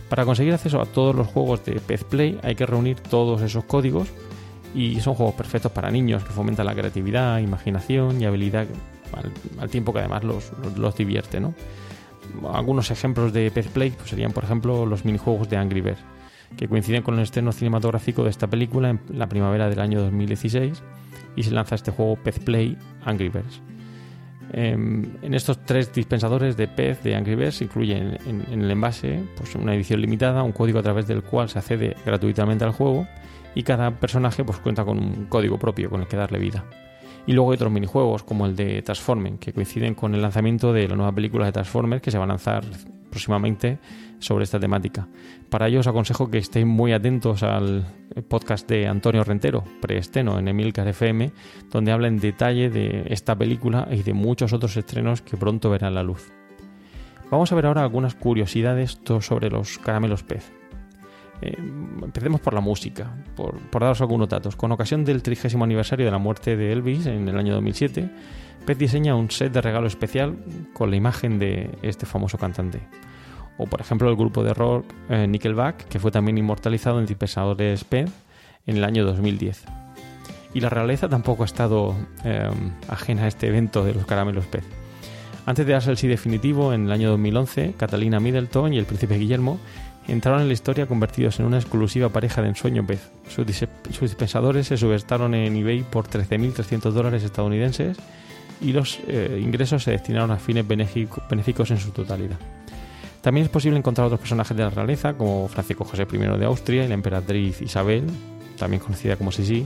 Para 0.09 0.24
conseguir 0.24 0.52
acceso 0.52 0.81
a 0.81 0.87
todos 0.87 1.14
los 1.16 1.26
juegos 1.26 1.64
de 1.64 1.81
Pez 1.81 2.05
Play 2.05 2.38
hay 2.42 2.55
que 2.55 2.66
reunir 2.66 3.00
todos 3.00 3.40
esos 3.40 3.64
códigos 3.64 4.09
y 4.74 5.00
son 5.00 5.14
juegos 5.14 5.35
perfectos 5.35 5.72
para 5.72 5.90
niños 5.90 6.22
que 6.22 6.31
fomentan 6.31 6.66
la 6.66 6.74
creatividad, 6.74 7.38
imaginación 7.38 8.20
y 8.20 8.26
habilidad 8.26 8.66
al, 9.59 9.70
tiempo 9.70 9.92
que 9.92 10.00
además 10.00 10.22
los, 10.22 10.52
los, 10.62 10.76
los 10.76 10.94
divierte. 10.96 11.40
Algunos 12.53 12.90
ejemplos 12.90 13.33
de 13.33 13.51
Pez 13.51 13.68
Play 13.68 13.90
pues, 13.90 14.11
serían, 14.11 14.33
por 14.33 14.45
ejemplo, 14.45 14.87
los 14.87 15.05
minijuegos 15.05 15.49
de 15.49 15.57
Angry 15.57 15.81
Birds, 15.81 16.01
que 16.57 16.68
coinciden 16.68 17.03
con 17.03 17.14
el 17.14 17.21
estreno 17.23 17.53
cinematográfico 17.53 18.25
de 18.25 18.31
esta 18.31 18.47
película 18.47 18.90
en 18.90 19.01
la 19.11 19.29
primavera 19.29 19.68
del 19.68 19.81
año 19.81 20.01
2016 20.03 20.83
y 21.37 21.42
se 21.42 21.51
lanza 21.51 21.75
este 21.75 21.90
juego 21.90 22.16
Pez 22.16 22.38
Play 22.40 22.77
Angry 23.05 23.29
Birds. 23.29 23.61
Em, 24.55 25.05
en 25.23 25.33
estos 25.35 25.64
tres 25.64 25.92
dispensadores 25.95 26.57
de 26.59 26.68
pez 26.68 27.03
de 27.03 27.14
Angry 27.16 27.37
Birds 27.37 27.55
se 27.57 27.64
incluye 27.64 27.97
en, 27.97 28.18
en- 28.27 28.45
en 28.53 28.62
el 28.62 28.71
envase 28.71 29.23
pues, 29.37 29.55
una 29.55 29.75
edición 29.75 30.01
limitada, 30.03 30.42
un 30.42 30.53
código 30.53 30.79
a 30.79 30.83
través 30.83 31.07
del 31.07 31.23
cual 31.23 31.49
se 31.49 31.59
accede 31.59 31.97
gratuitamente 32.05 32.64
al 32.64 32.73
juego 32.73 33.07
y 33.55 33.62
cada 33.62 33.90
personaje 33.92 34.45
pues, 34.45 34.59
cuenta 34.59 34.85
con 34.85 34.99
un 34.99 35.25
código 35.27 35.59
propio 35.59 35.88
con 35.88 36.03
el 36.03 36.07
que 36.07 36.16
darle 36.16 36.38
vida. 36.38 36.64
Y 37.26 37.32
luego 37.32 37.52
hay 37.52 37.54
otros 37.54 37.72
minijuegos 37.72 38.24
como 38.24 38.46
el 38.46 38.56
de 38.56 38.82
Transforming, 38.82 39.38
que 39.38 39.52
coinciden 39.52 39.94
con 39.94 40.14
el 40.14 40.22
lanzamiento 40.22 40.72
de 40.72 40.88
la 40.88 40.96
nueva 40.96 41.12
película 41.12 41.46
de 41.46 41.52
Transformers 41.52 42.02
que 42.02 42.11
se 42.11 42.18
va 42.18 42.24
a 42.24 42.28
lanzar 42.28 42.64
próximamente 43.11 43.78
sobre 44.18 44.44
esta 44.44 44.58
temática. 44.58 45.06
Para 45.50 45.68
ello 45.68 45.80
os 45.80 45.87
aconsejo 45.87 46.30
que 46.30 46.38
estéis 46.38 46.66
muy 46.66 46.92
atentos 46.92 47.42
al 47.42 47.87
podcast 48.28 48.68
de 48.68 48.88
Antonio 48.88 49.22
Rentero, 49.22 49.64
preestreno 49.80 50.38
en 50.38 50.48
Emilcar 50.48 50.88
FM, 50.88 51.32
donde 51.70 51.92
habla 51.92 52.08
en 52.08 52.18
detalle 52.18 52.70
de 52.70 53.04
esta 53.08 53.37
película 53.37 53.87
y 53.90 54.02
de 54.02 54.14
muchos 54.14 54.52
otros 54.52 54.76
estrenos 54.76 55.22
que 55.22 55.37
pronto 55.37 55.70
verán 55.70 55.94
la 55.94 56.02
luz. 56.02 56.32
Vamos 57.30 57.52
a 57.52 57.54
ver 57.54 57.66
ahora 57.66 57.82
algunas 57.82 58.14
curiosidades 58.14 58.98
sobre 59.20 59.50
los 59.50 59.78
caramelos 59.78 60.22
pez. 60.22 60.62
Eh, 61.42 61.57
empecemos 62.02 62.40
por 62.40 62.55
la 62.55 62.61
música, 62.61 63.11
por, 63.35 63.59
daros 63.72 64.00
algunos 64.00 64.28
datos. 64.28 64.55
Con 64.55 64.70
ocasión 64.70 65.05
del 65.05 65.22
trigésimo 65.22 65.64
aniversario 65.64 66.07
de 66.07 66.12
la 66.12 66.18
muerte 66.18 66.57
de 66.57 66.72
Elvis 66.72 67.07
en 67.07 67.28
el 67.28 67.37
año 67.37 67.55
2007, 67.55 68.09
Pez 68.64 68.78
diseña 68.78 69.16
un 69.16 69.28
set 69.28 69.52
de 69.52 69.61
regalo 69.61 69.88
especial 69.88 70.37
con 70.72 70.90
la 70.90 70.96
imagen 70.96 71.40
de 71.40 71.70
este 71.83 72.07
famoso 72.07 72.38
cantante. 72.38 72.81
O 73.59 73.66
por 73.66 73.81
ejemplo 73.81 74.09
el 74.09 74.14
grupo 74.14 74.44
de 74.44 74.55
rock 74.55 74.87
eh, 75.09 75.26
Nickelback, 75.26 75.88
que 75.88 75.98
fue 75.98 76.12
también 76.12 76.38
inmortalizado 76.38 77.00
en 77.00 77.07
dispensadores 77.07 77.83
Pez 77.83 78.11
en 78.66 78.76
el 78.76 78.85
año 78.85 79.05
2010. 79.05 79.64
Y 80.55 80.61
la 80.61 80.68
realeza 80.68 81.09
tampoco 81.09 81.42
ha 81.42 81.46
estado 81.46 81.96
eh, 82.24 82.48
ajena 82.88 83.24
a 83.24 83.26
este 83.26 83.48
evento 83.48 83.85
de 83.85 83.94
los 83.94 84.07
caramelos 84.07 84.46
Pez. 84.46 84.64
Antes 85.44 85.66
de 85.66 85.72
darse 85.72 85.90
el 85.90 85.96
sí 85.96 86.07
definitivo, 86.07 86.72
en 86.72 86.85
el 86.85 86.92
año 86.92 87.11
2011, 87.11 87.74
Catalina 87.76 88.20
Middleton 88.20 88.72
y 88.74 88.78
el 88.78 88.85
príncipe 88.85 89.18
Guillermo 89.18 89.59
entraron 90.09 90.43
en 90.43 90.49
la 90.49 90.55
historia 90.55 90.87
convertidos 90.87 91.38
en 91.41 91.47
una 91.47 91.59
exclusiva 91.59 92.09
pareja 92.09 92.43
de 92.43 92.49
ensueño 92.49 92.87
pez. 92.87 93.11
Sus, 93.29 93.47
dispensadores 94.01 94.67
se 94.67 94.77
subestaron 94.77 95.35
en 95.35 95.57
eBay 95.57 95.83
por 95.83 96.09
13.300 96.09 96.91
dólares 96.91 97.23
estadounidenses 97.23 97.97
y 98.61 98.73
los 98.73 99.01
eh, 99.07 99.41
ingresos 99.43 99.83
se 99.83 99.93
destinaron 99.93 100.31
a 100.31 100.37
fines 100.37 100.67
benéfico- 100.67 101.23
benéficos 101.29 101.71
en 101.71 101.79
su 101.79 101.91
totalidad. 101.91 102.37
También 103.21 103.45
es 103.47 103.51
posible 103.53 103.79
encontrar 103.79 104.07
otros 104.07 104.21
personajes 104.21 104.57
de 104.57 104.65
la 104.65 104.71
realeza, 104.71 105.15
como 105.15 105.47
Francisco 105.49 105.85
José 105.85 106.07
I 106.12 106.19
de 106.19 106.45
Austria 106.45 106.85
y 106.85 106.88
la 106.88 106.95
emperatriz 106.95 107.62
Isabel, 107.62 108.05
también 108.59 108.83
conocida 108.83 109.17
como 109.17 109.31
Sisi, 109.31 109.65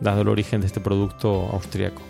dado 0.00 0.20
el 0.20 0.28
origen 0.28 0.60
de 0.60 0.66
este 0.66 0.80
producto 0.80 1.48
austriaco. 1.50 2.02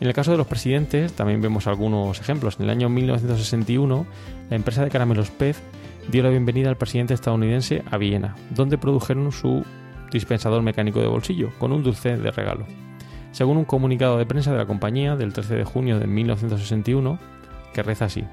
En 0.00 0.08
el 0.08 0.14
caso 0.14 0.32
de 0.32 0.36
los 0.36 0.46
presidentes 0.46 1.12
también 1.12 1.40
vemos 1.40 1.66
algunos 1.66 2.20
ejemplos. 2.20 2.56
En 2.58 2.64
el 2.64 2.70
año 2.70 2.88
1961, 2.88 4.06
la 4.50 4.56
empresa 4.56 4.82
de 4.82 4.90
caramelos 4.90 5.30
Pez 5.30 5.60
dio 6.10 6.22
la 6.22 6.30
bienvenida 6.30 6.68
al 6.68 6.76
presidente 6.76 7.14
estadounidense 7.14 7.82
a 7.90 7.96
Viena, 7.96 8.34
donde 8.50 8.78
produjeron 8.78 9.32
su 9.32 9.64
dispensador 10.10 10.62
mecánico 10.62 11.00
de 11.00 11.06
bolsillo, 11.06 11.50
con 11.58 11.72
un 11.72 11.82
dulce 11.82 12.16
de 12.16 12.30
regalo. 12.30 12.66
Según 13.30 13.56
un 13.56 13.64
comunicado 13.64 14.18
de 14.18 14.26
prensa 14.26 14.52
de 14.52 14.58
la 14.58 14.66
compañía 14.66 15.16
del 15.16 15.32
13 15.32 15.56
de 15.56 15.64
junio 15.64 15.98
de 15.98 16.06
1961, 16.06 17.18
que 17.72 17.82
reza 17.82 18.06
así: 18.06 18.24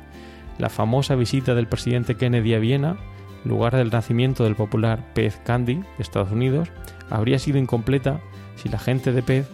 La 0.58 0.70
famosa 0.70 1.16
visita 1.16 1.56
del 1.56 1.68
presidente 1.68 2.16
Kennedy 2.16 2.54
a 2.54 2.60
Viena, 2.60 2.98
lugar 3.46 3.76
del 3.76 3.92
nacimiento 3.92 4.44
del 4.44 4.56
popular 4.56 5.14
pez 5.14 5.40
candy 5.46 5.76
de 5.76 5.86
Estados 6.00 6.32
Unidos, 6.32 6.70
habría 7.10 7.40
sido 7.40 7.58
incompleta 7.58 8.20
si 8.56 8.68
la 8.68 8.80
gente 8.80 9.14
de 9.14 9.24
pez 9.24 9.48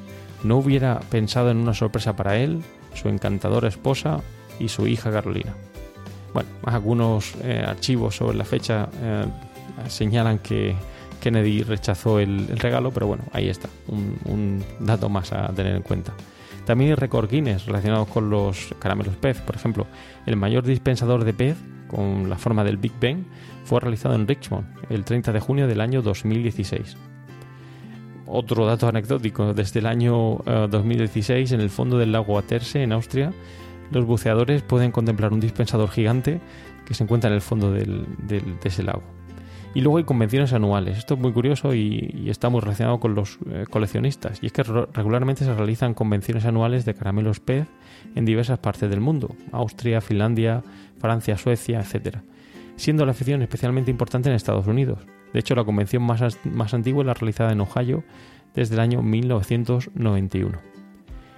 no 0.43 0.57
hubiera 0.57 0.99
pensado 1.11 1.51
en 1.51 1.57
una 1.57 1.73
sorpresa 1.73 2.15
para 2.15 2.37
él, 2.37 2.63
su 2.93 3.09
encantadora 3.09 3.67
esposa 3.67 4.21
y 4.59 4.69
su 4.69 4.87
hija 4.87 5.11
Carolina. 5.11 5.53
Bueno, 6.35 6.49
algunos 6.65 7.33
eh, 7.43 7.63
archivos 7.65 8.17
sobre 8.17 8.35
la 8.35 8.43
fecha 8.43 8.89
eh, 9.01 9.23
señalan 9.87 10.39
que 10.39 10.75
Kennedy 11.21 11.63
rechazó 11.63 12.19
el, 12.19 12.49
regalo, 12.57 12.91
pero 12.91 13.07
bueno, 13.07 13.23
ahí 13.31 13.47
está, 13.47 13.69
un, 13.87 14.61
dato 14.81 15.07
más 15.07 15.31
a 15.31 15.47
tener 15.53 15.77
en 15.77 15.81
cuenta. 15.81 16.11
También 16.65 16.89
hay 16.89 16.95
récord 16.95 17.31
Guinness 17.31 17.67
relacionados 17.67 18.09
con 18.09 18.29
los 18.29 18.75
caramelos 18.79 19.15
pez. 19.15 19.39
Por 19.39 19.55
ejemplo, 19.55 19.87
el 20.25 20.35
mayor 20.35 20.65
dispensador 20.65 21.23
de 21.23 21.31
pez 21.31 21.55
con 21.87 22.29
la 22.29 22.37
forma 22.37 22.65
del 22.65 22.75
Big 22.75 22.91
Bang 23.01 23.23
fue 23.63 23.79
realizado 23.79 24.15
en 24.15 24.27
Richmond 24.27 24.65
el 24.89 25.05
30 25.05 25.31
de 25.31 25.39
junio 25.39 25.67
del 25.67 25.79
año 25.79 26.01
2016. 26.01 26.97
Otro 28.25 28.65
dato 28.65 28.89
anecdótico, 28.89 29.53
desde 29.53 29.79
el 29.79 29.85
año 29.85 30.39
eh, 30.45 30.67
2016 30.69 31.53
en 31.53 31.61
el 31.61 31.69
fondo 31.69 31.97
del 31.97 32.11
lago 32.11 32.37
Aterse 32.37 32.83
en 32.83 32.91
Austria, 32.91 33.31
los 33.91 34.05
buceadores 34.05 34.61
pueden 34.61 34.91
contemplar 34.91 35.33
un 35.33 35.39
dispensador 35.39 35.89
gigante 35.89 36.39
que 36.85 36.93
se 36.93 37.03
encuentra 37.03 37.29
en 37.29 37.35
el 37.35 37.41
fondo 37.41 37.71
del- 37.71 38.05
de 38.27 38.41
ese 38.63 38.83
lago. 38.83 39.03
Y 39.73 39.81
luego 39.81 39.97
hay 39.97 40.05
convenciones 40.05 40.53
anuales. 40.53 40.97
Esto 40.97 41.15
es 41.15 41.19
muy 41.19 41.33
curioso 41.33 41.73
y, 41.75 42.27
está 42.29 42.47
muy 42.47 42.61
relacionado 42.61 43.01
con 43.01 43.13
los 43.13 43.37
eh, 43.51 43.65
coleccionistas. 43.69 44.41
Y 44.41 44.45
es 44.45 44.53
que 44.53 44.63
re- 44.63 44.85
regularmente 44.93 45.43
se 45.43 45.53
realizan 45.53 45.93
convenciones 45.93 46.45
anuales 46.45 46.85
de 46.85 46.93
caramelos 46.93 47.41
pez 47.41 47.67
en 48.15 48.23
diversas 48.23 48.57
partes 48.59 48.89
del 48.89 49.01
mundo. 49.01 49.35
Austria, 49.51 49.99
Finlandia, 49.99 50.63
Francia, 50.97 51.37
Suecia, 51.37 51.81
etc. 51.81 52.19
Siendo 52.77 53.05
la 53.05 53.11
afición 53.11 53.41
especialmente 53.41 53.91
importante 53.91 54.29
en 54.29 54.35
Estados 54.35 54.65
Unidos. 54.65 54.99
De 55.33 55.39
hecho, 55.41 55.55
la 55.55 55.65
convención 55.65 56.03
más, 56.03 56.21
más 56.45 56.73
antigua 56.73 57.01
es 57.03 57.07
la 57.07 57.13
realizada 57.13 57.51
en 57.51 57.59
Ohio 57.59 58.05
desde 58.53 58.75
el 58.75 58.79
año 58.79 59.01
1991. 59.01 60.57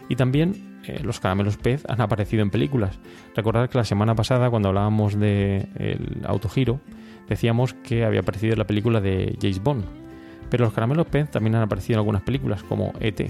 Y 0.10 0.16
también 0.16 0.77
los 1.04 1.20
caramelos 1.20 1.58
pez 1.58 1.84
han 1.88 2.02
aparecido 2.02 2.42
en 2.44 2.50
películas. 2.50 3.00
Recordad 3.36 3.70
que 3.70 3.78
la 3.78 3.84
semana 3.84 4.16
pasada, 4.16 4.50
cuando 4.50 4.70
hablábamos 4.70 5.20
de 5.20 5.68
el 5.78 6.26
autogiro, 6.26 6.80
decíamos 7.28 7.74
que 7.74 8.06
había 8.06 8.22
aparecido 8.22 8.54
en 8.54 8.60
la 8.60 8.68
película 8.68 9.02
de 9.02 9.38
James 9.42 9.62
Bond. 9.62 9.86
Pero 10.50 10.66
los 10.66 10.74
caramelos 10.74 11.08
pez 11.08 11.30
también 11.30 11.56
han 11.56 11.64
aparecido 11.64 11.96
en 11.96 12.00
algunas 12.00 12.22
películas, 12.22 12.64
como 12.64 12.94
E.T. 13.00 13.26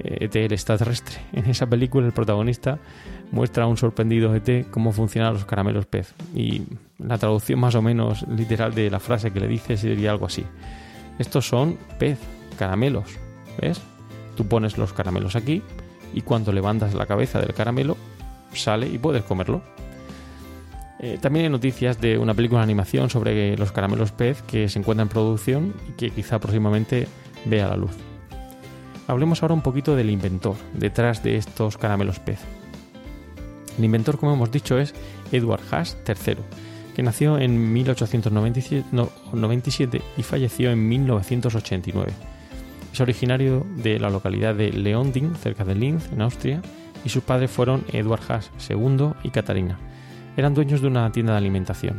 Eh, 0.00 0.18
E.T. 0.20 0.44
el 0.44 0.52
extraterrestre. 0.52 1.16
En 1.32 1.46
esa 1.46 1.66
película 1.66 2.06
el 2.06 2.12
protagonista 2.12 2.78
muestra 3.32 3.64
a 3.64 3.66
un 3.66 3.76
sorprendido 3.76 4.34
E.T. 4.34 4.66
cómo 4.70 4.92
funcionan 4.92 5.34
los 5.34 5.44
caramelos 5.44 5.86
pez. 5.86 6.14
Y 6.34 6.62
la 6.98 7.18
traducción 7.18 7.58
más 7.58 7.74
o 7.74 7.82
menos 7.82 8.24
literal 8.28 8.74
de 8.74 8.90
la 8.90 9.00
frase 9.00 9.32
que 9.32 9.40
le 9.40 9.48
dice 9.48 9.76
sería 9.76 10.12
algo 10.12 10.26
así. 10.26 10.44
Estos 11.18 11.46
son 11.46 11.78
pez, 11.98 12.18
caramelos. 12.58 13.18
¿Ves? 13.60 13.80
Tú 14.36 14.46
pones 14.46 14.78
los 14.78 14.92
caramelos 14.92 15.36
aquí 15.36 15.62
y 16.14 16.22
cuando 16.22 16.52
levantas 16.52 16.94
la 16.94 17.06
cabeza 17.06 17.40
del 17.40 17.52
caramelo 17.54 17.96
sale 18.52 18.88
y 18.88 18.98
puedes 18.98 19.24
comerlo. 19.24 19.62
Eh, 21.00 21.18
también 21.20 21.46
hay 21.46 21.50
noticias 21.50 22.00
de 22.00 22.18
una 22.18 22.34
película 22.34 22.60
de 22.60 22.64
animación 22.64 23.10
sobre 23.10 23.56
los 23.56 23.72
caramelos 23.72 24.12
pez 24.12 24.42
que 24.42 24.68
se 24.68 24.78
encuentra 24.78 25.02
en 25.02 25.08
producción 25.08 25.74
y 25.88 25.92
que 25.92 26.10
quizá 26.10 26.38
próximamente 26.38 27.08
vea 27.44 27.68
la 27.68 27.76
luz. 27.76 27.92
Hablemos 29.06 29.42
ahora 29.42 29.54
un 29.54 29.60
poquito 29.60 29.96
del 29.96 30.08
inventor 30.08 30.56
detrás 30.72 31.22
de 31.22 31.36
estos 31.36 31.76
caramelos 31.76 32.20
pez. 32.20 32.40
El 33.76 33.84
inventor, 33.84 34.18
como 34.18 34.32
hemos 34.32 34.50
dicho, 34.50 34.78
es 34.78 34.94
Edward 35.32 35.60
Haas 35.70 35.98
III, 36.06 36.36
que 36.94 37.02
nació 37.02 37.38
en 37.38 37.72
1897 37.72 38.86
no, 38.92 39.10
97 39.32 40.00
y 40.16 40.22
falleció 40.22 40.70
en 40.70 40.88
1989. 40.88 42.12
Es 42.94 43.00
originario 43.00 43.66
de 43.74 43.98
la 43.98 44.08
localidad 44.08 44.54
de 44.54 44.70
Leonding, 44.70 45.34
cerca 45.34 45.64
de 45.64 45.74
Linz, 45.74 46.12
en 46.12 46.22
Austria, 46.22 46.62
y 47.04 47.08
sus 47.08 47.24
padres 47.24 47.50
fueron 47.50 47.82
Edward 47.92 48.20
Haas 48.28 48.52
II 48.70 49.14
y 49.24 49.30
Katarina. 49.30 49.80
Eran 50.36 50.54
dueños 50.54 50.80
de 50.80 50.86
una 50.86 51.10
tienda 51.10 51.32
de 51.32 51.38
alimentación. 51.38 51.96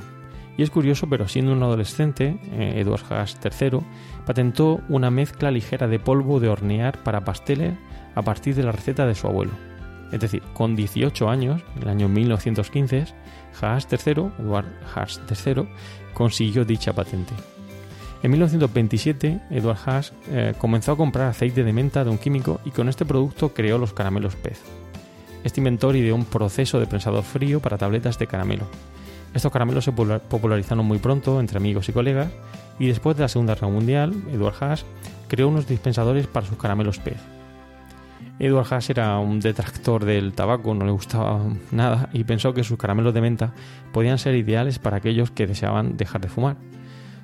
Y 0.55 0.63
es 0.63 0.69
curioso, 0.69 1.09
pero 1.09 1.27
siendo 1.27 1.51
un 1.51 1.61
adolescente, 1.63 2.39
eh, 2.53 2.75
Edward 2.77 3.03
Haas 3.09 3.37
III 3.43 3.81
patentó 4.25 4.79
una 4.87 5.11
mezcla 5.11 5.51
ligera 5.51 5.89
de 5.89 5.99
polvo 5.99 6.39
de 6.39 6.47
hornear 6.47 7.03
para 7.03 7.25
pasteles 7.25 7.73
a 8.15 8.21
partir 8.21 8.55
de 8.55 8.63
la 8.63 8.71
receta 8.71 9.05
de 9.05 9.15
su 9.15 9.27
abuelo. 9.27 9.51
Es 10.13 10.21
decir, 10.21 10.43
con 10.53 10.77
18 10.77 11.29
años, 11.29 11.61
en 11.75 11.83
el 11.83 11.89
año 11.89 12.07
1915, 12.07 13.07
Haas 13.61 13.85
III, 13.91 14.29
Edward 14.39 14.67
Haas 14.95 15.19
III, 15.29 15.67
consiguió 16.13 16.63
dicha 16.63 16.93
patente. 16.93 17.33
En 18.23 18.31
1927, 18.31 19.39
Edward 19.51 19.77
Haas 19.85 20.13
eh, 20.29 20.53
comenzó 20.57 20.93
a 20.93 20.97
comprar 20.97 21.27
aceite 21.27 21.63
de 21.63 21.73
menta 21.73 22.03
de 22.03 22.09
un 22.09 22.17
químico 22.17 22.59
y 22.65 22.71
con 22.71 22.89
este 22.89 23.05
producto 23.05 23.53
creó 23.53 23.77
los 23.77 23.93
caramelos 23.93 24.35
pez. 24.35 24.61
Este 25.43 25.59
inventor 25.59 25.95
ideó 25.95 26.15
un 26.15 26.25
proceso 26.25 26.79
de 26.79 26.87
prensador 26.87 27.23
frío 27.23 27.59
para 27.59 27.77
tabletas 27.77 28.17
de 28.17 28.25
caramelo. 28.25 28.65
Estos 29.33 29.51
caramelos 29.51 29.83
se 29.83 29.91
popular- 29.91 30.21
popularizaron 30.21 30.85
muy 30.85 30.97
pronto 30.97 31.39
entre 31.39 31.57
amigos 31.57 31.87
y 31.89 31.93
colegas 31.93 32.29
y 32.79 32.87
después 32.87 33.15
de 33.15 33.23
la 33.23 33.27
Segunda 33.27 33.53
Guerra 33.53 33.67
Mundial, 33.67 34.13
Edward 34.33 34.55
Haas 34.63 34.85
creó 35.27 35.49
unos 35.49 35.67
dispensadores 35.67 36.25
para 36.25 36.47
sus 36.47 36.57
caramelos 36.57 36.97
pez. 36.99 37.17
Edward 38.39 38.73
Haas 38.73 38.89
era 38.89 39.19
un 39.19 39.39
detractor 39.39 40.03
del 40.03 40.33
tabaco, 40.33 40.73
no 40.73 40.85
le 40.85 40.91
gustaba 40.91 41.41
nada 41.71 42.09
y 42.11 42.23
pensó 42.23 42.53
que 42.53 42.63
sus 42.63 42.77
caramelos 42.79 43.13
de 43.13 43.21
menta 43.21 43.53
podían 43.93 44.17
ser 44.17 44.35
ideales 44.35 44.79
para 44.79 44.97
aquellos 44.97 45.29
que 45.31 45.45
deseaban 45.47 45.95
dejar 45.95 46.21
de 46.21 46.29
fumar. 46.29 46.57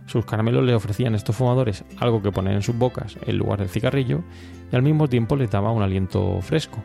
Sus 0.06 0.26
caramelos 0.26 0.66
le 0.66 0.76
ofrecían 0.76 1.14
a 1.14 1.18
estos 1.18 1.36
fumadores 1.36 1.84
algo 1.98 2.22
que 2.22 2.32
poner 2.32 2.54
en 2.54 2.62
sus 2.62 2.78
bocas 2.78 3.18
en 3.26 3.38
lugar 3.38 3.60
del 3.60 3.70
cigarrillo 3.70 4.24
y 4.72 4.76
al 4.76 4.82
mismo 4.82 5.08
tiempo 5.08 5.36
les 5.36 5.50
daba 5.50 5.72
un 5.72 5.84
aliento 5.84 6.42
fresco. 6.42 6.84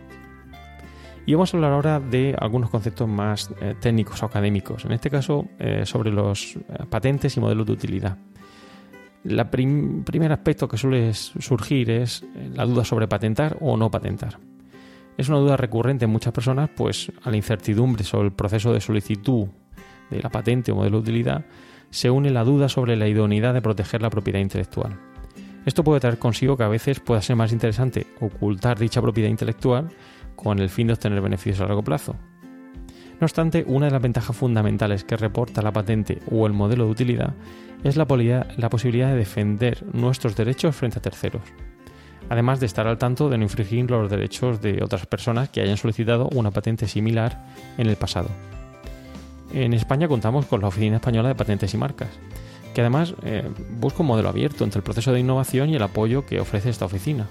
Y 1.26 1.34
vamos 1.34 1.52
a 1.52 1.56
hablar 1.56 1.72
ahora 1.72 1.98
de 1.98 2.36
algunos 2.38 2.70
conceptos 2.70 3.08
más 3.08 3.50
eh, 3.60 3.74
técnicos 3.80 4.22
o 4.22 4.26
académicos, 4.26 4.84
en 4.84 4.92
este 4.92 5.10
caso 5.10 5.46
eh, 5.58 5.84
sobre 5.84 6.12
los 6.12 6.54
eh, 6.54 6.60
patentes 6.88 7.36
y 7.36 7.40
modelos 7.40 7.66
de 7.66 7.72
utilidad. 7.72 8.16
El 9.24 9.44
primer 10.04 10.30
aspecto 10.30 10.68
que 10.68 10.76
suele 10.76 11.12
surgir 11.12 11.90
es 11.90 12.24
la 12.54 12.64
duda 12.64 12.84
sobre 12.84 13.08
patentar 13.08 13.56
o 13.60 13.76
no 13.76 13.90
patentar. 13.90 14.38
Es 15.16 15.28
una 15.28 15.38
duda 15.38 15.56
recurrente 15.56 16.04
en 16.04 16.12
muchas 16.12 16.32
personas, 16.32 16.70
pues 16.76 17.10
a 17.24 17.30
la 17.30 17.36
incertidumbre 17.36 18.04
sobre 18.04 18.28
el 18.28 18.32
proceso 18.32 18.72
de 18.72 18.80
solicitud 18.80 19.48
de 20.10 20.22
la 20.22 20.30
patente 20.30 20.70
o 20.70 20.76
modelo 20.76 20.98
de 20.98 21.02
utilidad 21.02 21.44
se 21.90 22.10
une 22.10 22.30
la 22.30 22.44
duda 22.44 22.68
sobre 22.68 22.96
la 22.96 23.08
idoneidad 23.08 23.54
de 23.54 23.62
proteger 23.62 24.02
la 24.02 24.10
propiedad 24.10 24.40
intelectual. 24.40 24.98
Esto 25.64 25.82
puede 25.82 26.00
traer 26.00 26.18
consigo 26.18 26.56
que 26.56 26.62
a 26.62 26.68
veces 26.68 27.00
pueda 27.00 27.20
ser 27.20 27.36
más 27.36 27.52
interesante 27.52 28.06
ocultar 28.20 28.78
dicha 28.78 29.02
propiedad 29.02 29.30
intelectual 29.30 29.88
con 30.36 30.60
el 30.60 30.68
fin 30.70 30.86
de 30.86 30.92
obtener 30.92 31.20
beneficios 31.20 31.60
a 31.60 31.66
largo 31.66 31.82
plazo. 31.82 32.14
No 33.18 33.24
obstante, 33.24 33.64
una 33.66 33.86
de 33.86 33.92
las 33.92 34.02
ventajas 34.02 34.36
fundamentales 34.36 35.02
que 35.02 35.16
reporta 35.16 35.62
la 35.62 35.72
patente 35.72 36.20
o 36.30 36.46
el 36.46 36.52
modelo 36.52 36.84
de 36.84 36.90
utilidad 36.90 37.34
es 37.82 37.96
la, 37.96 38.06
la 38.56 38.70
posibilidad 38.70 39.08
de 39.08 39.16
defender 39.16 39.84
nuestros 39.94 40.36
derechos 40.36 40.76
frente 40.76 40.98
a 40.98 41.02
terceros, 41.02 41.42
además 42.28 42.60
de 42.60 42.66
estar 42.66 42.86
al 42.86 42.98
tanto 42.98 43.28
de 43.28 43.38
no 43.38 43.44
infringir 43.44 43.90
los 43.90 44.10
derechos 44.10 44.60
de 44.60 44.82
otras 44.82 45.06
personas 45.06 45.48
que 45.48 45.62
hayan 45.62 45.78
solicitado 45.78 46.28
una 46.34 46.50
patente 46.50 46.86
similar 46.86 47.46
en 47.78 47.88
el 47.88 47.96
pasado. 47.96 48.28
En 49.52 49.72
España 49.72 50.08
contamos 50.08 50.46
con 50.46 50.60
la 50.60 50.68
Oficina 50.68 50.96
Española 50.96 51.28
de 51.28 51.34
Patentes 51.34 51.72
y 51.72 51.76
Marcas, 51.76 52.10
que 52.74 52.80
además 52.80 53.14
eh, 53.22 53.48
busca 53.78 54.00
un 54.00 54.08
modelo 54.08 54.28
abierto 54.28 54.64
entre 54.64 54.80
el 54.80 54.84
proceso 54.84 55.12
de 55.12 55.20
innovación 55.20 55.70
y 55.70 55.76
el 55.76 55.82
apoyo 55.82 56.26
que 56.26 56.40
ofrece 56.40 56.70
esta 56.70 56.84
oficina. 56.84 57.26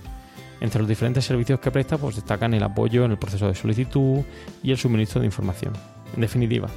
Entre 0.62 0.80
los 0.80 0.88
diferentes 0.88 1.26
servicios 1.26 1.60
que 1.60 1.72
presta, 1.72 1.98
pues 1.98 2.16
destacan 2.16 2.54
el 2.54 2.64
apoyo 2.64 3.06
en 3.06 3.12
el 3.12 3.18
proceso 3.18 3.48
de 3.48 3.56
solicitud 3.56 4.24
y 4.64 4.72
el 4.72 4.78
suministro 4.78 5.20
de 5.20 5.28
información. 5.28 5.74
En 6.16 6.22
definitiva, 6.22 6.70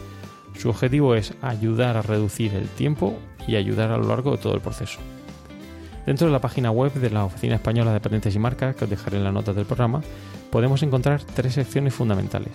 su 0.59 0.69
objetivo 0.69 1.15
es 1.15 1.35
ayudar 1.41 1.97
a 1.97 2.03
reducir 2.03 2.55
el 2.55 2.69
tiempo 2.69 3.17
y 3.47 3.57
ayudar 3.57 3.93
a 3.93 3.97
lo 3.97 4.09
largo 4.09 4.33
de 4.33 4.39
todo 4.39 4.55
el 4.55 4.61
proceso. 4.61 4.99
Dentro 6.05 6.27
de 6.27 6.33
la 6.33 6.41
página 6.41 6.71
web 6.71 6.93
de 6.95 7.11
la 7.11 7.25
Oficina 7.25 7.55
Española 7.55 7.93
de 7.93 8.01
Patentes 8.01 8.35
y 8.35 8.39
Marcas, 8.39 8.75
que 8.75 8.85
os 8.85 8.91
dejaré 8.91 9.19
en 9.19 9.25
las 9.25 9.33
notas 9.33 9.55
del 9.55 9.67
programa, 9.67 10.03
podemos 10.51 10.83
encontrar 10.83 11.23
tres 11.23 11.55
secciones 11.55 11.95
fundamentales. 11.95 12.53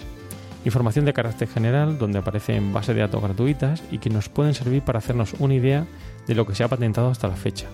Información 0.66 1.04
de 1.04 1.14
carácter 1.14 1.50
general, 1.50 1.98
donde 1.98 2.20
aparecen 2.20 2.72
bases 2.72 2.96
de 2.96 3.02
datos 3.02 3.22
gratuitas 3.22 3.84
y 3.92 3.98
que 3.98 4.10
nos 4.10 4.30
pueden 4.30 4.54
servir 4.54 4.82
para 4.82 5.00
hacernos 5.00 5.34
una 5.40 5.56
idea 5.56 5.86
de 6.26 6.36
lo 6.36 6.46
que 6.46 6.56
se 6.56 6.64
ha 6.64 6.70
patentado 6.70 7.10
hasta 7.10 7.28
la 7.28 7.36
fecha. 7.36 7.68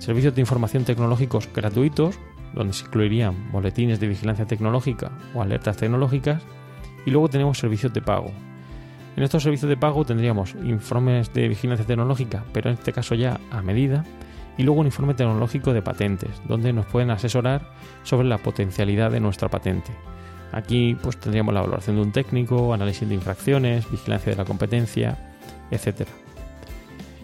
Servicios 0.00 0.34
de 0.34 0.40
información 0.40 0.84
tecnológicos 0.84 1.48
gratuitos, 1.54 2.18
donde 2.52 2.72
se 2.72 2.84
incluirían 2.84 3.52
boletines 3.52 4.00
de 4.00 4.08
vigilancia 4.08 4.44
tecnológica 4.44 5.12
o 5.34 5.42
alertas 5.42 5.76
tecnológicas. 5.76 6.42
Y 7.06 7.10
luego 7.10 7.28
tenemos 7.28 7.58
servicios 7.58 7.92
de 7.92 8.02
pago. 8.02 8.32
En 9.16 9.22
estos 9.22 9.44
servicios 9.44 9.68
de 9.68 9.76
pago 9.76 10.04
tendríamos 10.04 10.56
informes 10.64 11.32
de 11.32 11.46
vigilancia 11.46 11.86
tecnológica, 11.86 12.44
pero 12.52 12.70
en 12.70 12.74
este 12.74 12.92
caso 12.92 13.14
ya 13.14 13.38
a 13.52 13.62
medida, 13.62 14.04
y 14.58 14.64
luego 14.64 14.80
un 14.80 14.86
informe 14.86 15.14
tecnológico 15.14 15.72
de 15.72 15.82
patentes, 15.82 16.42
donde 16.48 16.72
nos 16.72 16.86
pueden 16.86 17.10
asesorar 17.10 17.70
sobre 18.02 18.26
la 18.26 18.38
potencialidad 18.38 19.12
de 19.12 19.20
nuestra 19.20 19.48
patente. 19.48 19.92
Aquí 20.54 20.96
pues 21.02 21.16
tendríamos 21.16 21.52
la 21.52 21.62
valoración 21.62 21.96
de 21.96 22.02
un 22.02 22.12
técnico, 22.12 22.72
análisis 22.72 23.08
de 23.08 23.16
infracciones, 23.16 23.90
vigilancia 23.90 24.30
de 24.30 24.36
la 24.36 24.44
competencia, 24.44 25.18
etc. 25.72 26.06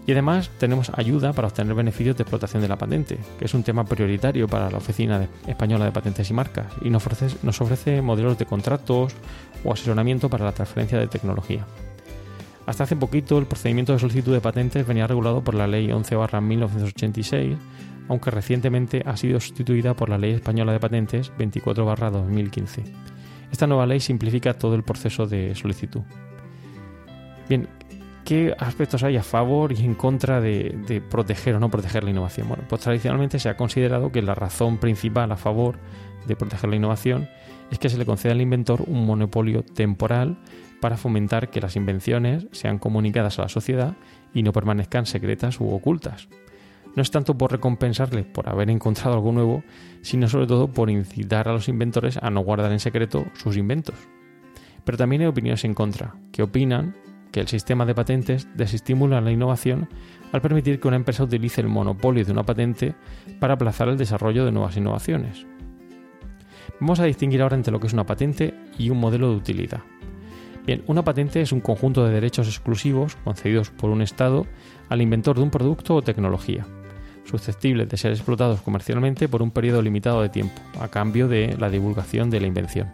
Y 0.05 0.11
además 0.11 0.51
tenemos 0.59 0.91
ayuda 0.97 1.33
para 1.33 1.47
obtener 1.47 1.75
beneficios 1.75 2.17
de 2.17 2.25
explotación 2.25 2.61
de 2.61 2.69
la 2.69 2.77
patente, 2.77 3.19
que 3.39 3.45
es 3.45 3.55
un 3.55 3.63
tema 3.63 3.85
prioritario 3.85 4.49
para 4.49 4.69
la 4.69 4.79
Oficina 4.79 5.29
Española 5.47 5.85
de 5.85 5.93
Patentes 5.93 6.29
y 6.29 6.35
Marcas, 6.35 6.73
y 6.83 6.91
nos 6.91 7.07
ofrece, 7.07 7.37
nos 7.45 7.61
ofrece 7.61 8.03
modelos 8.03 8.37
de 8.37 8.47
contratos 8.47 9.15
o 9.63 9.73
asesoramiento 9.73 10.29
para 10.29 10.45
la 10.45 10.53
transferencia 10.53 10.99
de 10.99 11.07
tecnología. 11.07 11.65
Hasta 12.67 12.83
hace 12.83 12.97
poquito 12.97 13.39
el 13.39 13.47
procedimiento 13.47 13.93
de 13.93 14.01
solicitud 14.01 14.33
de 14.33 14.41
patentes 14.41 14.85
venía 14.85 15.07
regulado 15.07 15.45
por 15.45 15.55
la 15.55 15.69
Ley 15.69 15.87
11-1986, 15.91 17.57
aunque 18.09 18.33
recientemente 18.33 19.05
ha 19.07 19.17
sido 19.17 19.39
sustituida 19.39 19.95
por 19.95 20.09
la 20.09 20.19
Ley 20.19 20.33
Española 20.33 20.73
de 20.73 20.81
Patentes 20.81 21.33
24-2015. 21.39 23.20
Esta 23.51 23.67
nueva 23.67 23.87
ley 23.87 24.01
simplifica 24.01 24.55
todo 24.55 24.75
el 24.75 24.83
proceso 24.83 25.27
de 25.27 25.55
solicitud. 25.55 26.03
Bien, 27.49 27.69
¿qué 28.25 28.55
aspectos 28.59 29.03
hay 29.03 29.17
a 29.17 29.23
favor 29.23 29.73
y 29.73 29.85
en 29.85 29.95
contra 29.95 30.41
de, 30.41 31.03
proteger 31.11 31.57
o 31.57 31.61
no 31.61 31.71
proteger 31.71 32.05
la 32.05 32.11
innovación? 32.11 32.49
Bueno, 32.49 32.65
pues 32.69 32.81
tradicionalmente 32.83 33.39
se 33.39 33.49
ha 33.49 33.57
considerado 33.57 34.13
que 34.13 34.23
la 34.23 34.35
razón 34.35 34.79
principal 34.79 35.33
a 35.33 35.37
favor 35.37 35.79
de 36.27 36.37
proteger 36.37 36.71
la 36.71 36.77
innovación 36.77 37.29
es 37.71 37.79
que 37.79 37.89
se 37.89 37.99
le 37.99 38.07
concede 38.07 38.33
al 38.33 38.41
inventor 38.41 38.83
un 38.87 39.05
monopolio 39.05 39.63
temporal 39.63 40.39
para 40.81 40.97
fomentar 40.97 41.51
que 41.51 41.61
las 41.61 41.77
invenciones 41.77 42.47
sean 42.53 42.79
comunicadas 42.79 43.39
a 43.39 43.43
la 43.43 43.49
sociedad 43.49 43.97
y 44.33 44.43
no 44.43 44.53
permanezcan 44.53 45.07
secretas 45.07 45.61
u 45.61 45.69
ocultas. 45.69 46.29
No 46.97 47.03
es 47.03 47.11
tanto 47.11 47.39
por 47.39 47.53
recompensarle 47.53 48.25
por 48.25 48.49
haber 48.49 48.71
encontrado 48.71 49.15
algo 49.15 49.33
nuevo, 49.33 49.63
sino 50.03 50.29
sobre 50.29 50.47
todo 50.47 50.69
por 50.69 50.91
incitar 50.91 51.49
a 51.49 51.53
los 51.53 51.69
inventores 51.69 52.17
a 52.17 52.31
no 52.31 52.41
guardar 52.41 52.73
en 52.73 52.81
secreto 52.81 53.27
sus 53.35 53.57
inventos. 53.57 53.95
Pero 54.85 54.99
también 54.99 55.23
hay 55.23 55.29
opiniones 55.29 55.65
en 55.65 55.75
contra, 55.75 56.15
que 56.33 56.43
opinan 56.43 56.97
que 57.31 57.41
el 57.41 57.49
sistema 57.49 57.87
de 57.87 57.95
patentes 57.95 58.49
desestimula 58.57 59.21
la 59.21 59.31
innovación 59.31 59.89
al 60.33 60.41
permitir 60.41 60.81
que 60.81 60.89
una 60.89 60.97
empresa 60.97 61.25
utilice 61.25 61.61
el 61.61 61.69
monopolio 61.69 62.25
de 62.25 62.33
una 62.33 62.45
patente 62.45 62.95
para 63.39 63.55
aplazar 63.55 63.89
el 63.89 63.99
desarrollo 63.99 64.45
de 64.45 64.53
nuevas 64.53 64.77
innovaciones. 64.77 65.47
Vamos 66.81 67.01
a 67.01 67.05
distinguir 67.05 67.43
ahora 67.43 67.57
entre 67.57 67.73
lo 67.73 67.81
que 67.81 67.87
es 67.87 67.93
una 67.93 68.07
patente 68.07 68.55
y 68.79 68.91
un 68.91 68.99
modelo 68.99 69.31
de 69.31 69.37
utilidad. 69.37 69.81
Bien, 70.67 70.83
una 70.87 71.05
patente 71.05 71.41
es 71.41 71.53
un 71.53 71.61
conjunto 71.61 72.05
de 72.05 72.13
derechos 72.13 72.47
exclusivos 72.49 73.17
concedidos 73.25 73.71
por 73.71 73.91
un 73.91 74.03
Estado 74.03 74.47
al 74.89 75.03
inventor 75.03 75.37
de 75.37 75.43
un 75.43 75.51
producto 75.51 75.95
o 75.95 76.03
tecnología, 76.03 76.67
susceptibles 77.25 77.89
de 77.89 77.97
ser 77.97 78.13
explotados 78.13 78.61
comercialmente 78.63 79.29
por 79.29 79.43
un 79.43 79.51
periodo 79.51 79.83
limitado 79.83 80.23
de 80.23 80.29
tiempo, 80.29 80.61
a 80.81 80.89
cambio 80.89 81.29
de 81.29 81.57
la 81.59 81.71
divulgación 81.71 82.31
de 82.31 82.41
la 82.41 82.47
invención. 82.47 82.89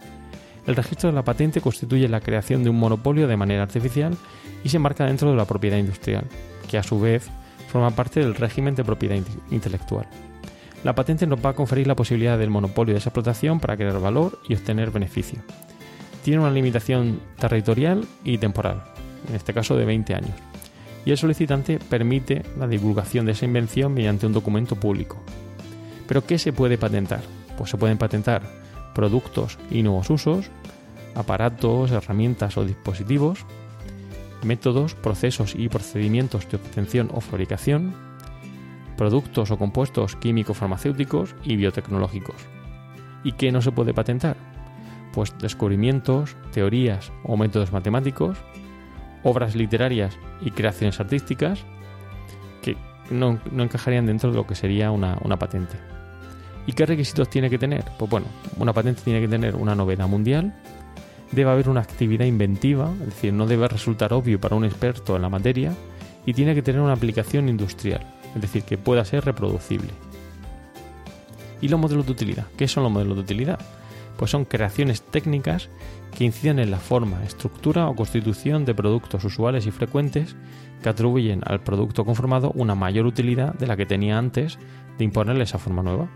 El 0.67 0.77
registro 0.77 1.09
de 1.09 1.15
la 1.15 1.25
patente 1.25 1.61
constituye 1.61 2.09
la 2.09 2.21
creación 2.21 2.65
de 2.65 2.71
un 2.71 2.79
monopolio 2.79 3.29
de 3.29 3.37
manera 3.37 3.63
artificial 3.63 4.17
y 4.65 4.69
se 4.69 4.79
marca 4.79 5.07
dentro 5.07 5.31
de 5.31 5.37
la 5.37 5.45
propiedad 5.45 5.79
industrial, 5.79 6.25
que 6.69 6.79
a 6.79 6.83
su 6.83 6.99
vez 6.99 7.31
forma 7.69 7.91
parte 7.93 8.21
del 8.21 8.35
régimen 8.35 8.75
de 8.75 8.85
propiedad 8.85 9.17
inte- 9.17 9.39
intelectual. 9.51 10.07
La 10.85 10.95
patente 10.95 11.27
nos 11.27 11.45
va 11.45 11.51
a 11.51 11.55
conferir 11.55 11.87
la 11.87 11.97
posibilidad 11.97 12.39
del 12.39 12.51
monopolio 12.51 12.95
de 12.95 12.99
esa 12.99 13.11
explotación 13.11 13.61
para 13.61 13.77
crear 13.77 13.99
valor 14.01 14.41
y 14.49 14.55
obtener 14.55 14.91
beneficio. 14.91 15.41
Tiene 16.25 16.41
una 16.41 16.51
limitación 16.51 17.21
territorial 17.39 18.05
y 18.25 18.39
temporal, 18.39 18.83
en 19.29 19.37
este 19.37 19.55
caso 19.55 19.77
de 19.77 19.85
20 19.85 20.15
años, 20.15 20.35
y 21.07 21.13
el 21.13 21.17
solicitante 21.17 21.79
permite 21.79 22.43
la 22.59 22.67
divulgación 22.67 23.25
de 23.25 23.33
esa 23.33 23.47
invención 23.47 23.95
mediante 23.95 24.27
un 24.27 24.33
documento 24.33 24.75
público. 24.77 25.23
¿Pero 26.07 26.27
qué 26.27 26.37
se 26.37 26.53
puede 26.53 26.77
patentar? 26.77 27.23
Pues 27.57 27.71
se 27.71 27.79
pueden 27.79 27.97
patentar 27.97 28.43
productos 28.93 29.59
y 29.71 29.83
nuevos 29.83 30.11
usos, 30.11 30.51
aparatos, 31.15 31.93
herramientas 31.93 32.57
o 32.57 32.65
dispositivos, 32.65 33.47
métodos, 34.43 34.95
procesos 34.95 35.55
y 35.57 35.69
procedimientos 35.69 36.49
de 36.51 36.57
obtención 36.57 37.09
o 37.15 37.21
fabricación, 37.21 37.95
productos 38.97 39.53
o 39.53 39.59
compuestos 39.59 40.17
químico-farmacéuticos 40.17 41.37
y 41.45 41.55
biotecnológicos. 41.57 42.37
¿Y 43.23 43.33
qué 43.33 43.53
no 43.53 43.63
se 43.63 43.71
puede 43.71 43.95
patentar? 43.95 44.37
Pues 45.13 45.33
descubrimientos, 45.39 46.37
teorías 46.53 47.13
o 47.23 47.37
métodos 47.37 47.73
matemáticos, 47.73 48.39
obras 49.23 49.55
literarias 49.55 50.17
y 50.41 50.51
creaciones 50.51 51.01
artísticas 51.01 51.65
que 52.63 52.77
no, 53.11 53.41
no 53.51 53.63
encajarían 53.63 54.07
dentro 54.07 54.31
de 54.31 54.37
lo 54.37 54.47
que 54.47 54.55
sería 54.55 54.91
una, 54.91 55.19
una 55.23 55.39
patente. 55.39 55.77
¿Y 56.67 56.73
qué 56.73 56.85
requisitos 56.85 57.31
tiene 57.31 57.49
que 57.49 57.59
tener? 57.59 57.85
Pues 57.99 58.11
bueno, 58.11 58.27
una 58.59 58.73
patente 58.73 59.03
tiene 59.03 59.21
que 59.21 59.29
tener 59.29 59.55
una 59.55 59.75
novedad 59.75 60.09
mundial, 60.09 60.55
debe 61.33 61.51
haber 61.51 61.69
una 61.69 61.81
actividad 61.81 62.27
inventiva, 62.27 62.91
es 63.01 63.07
decir, 63.07 63.33
no 63.33 63.47
debe 63.47 63.69
resultar 63.69 64.13
obvio 64.13 64.41
para 64.41 64.57
un 64.57 64.65
experto 64.65 65.17
en 65.17 65.23
la 65.23 65.29
materia, 65.29 65.73
y 66.25 66.35
tiene 66.35 66.55
que 66.55 66.63
tener 66.63 66.81
una 66.81 66.93
aplicación 66.93 67.49
industrial, 67.49 68.05
es 68.35 68.43
decir, 68.43 68.65
que 68.65 68.77
pueda 68.79 69.05
ser 69.05 69.25
reproducible. 69.25 69.91
¿Y 71.61 71.69
los 71.69 71.81
modelos 71.81 72.05
de 72.07 72.13
utilidad? 72.13 72.47
¿Qué 72.57 72.69
son 72.69 72.83
los 72.83 72.93
modelos 72.93 73.17
de 73.17 73.23
utilidad? 73.23 73.61
Pues 74.17 74.31
son 74.31 74.45
creaciones 74.45 75.03
técnicas 75.03 75.69
que 76.17 76.25
inciden 76.25 76.59
en 76.59 76.71
la 76.71 76.79
forma, 76.79 77.23
estructura 77.25 77.89
o 77.89 77.95
constitución 77.95 78.65
de 78.65 78.75
productos 78.75 79.25
usuales 79.25 79.67
y 79.67 79.71
frecuentes 79.71 80.37
que 80.83 80.89
atribuyen 80.89 81.43
al 81.45 81.63
producto 81.63 82.05
conformado 82.05 82.53
una 82.55 82.75
mayor 82.75 83.07
utilidad 83.07 83.55
de 83.55 83.67
la 83.67 83.77
que 83.77 83.87
tenía 83.87 84.19
antes 84.19 84.59
de 84.99 85.05
imponerle 85.05 85.45
esa 85.45 85.59
forma 85.59 85.83
nueva. 85.83 86.09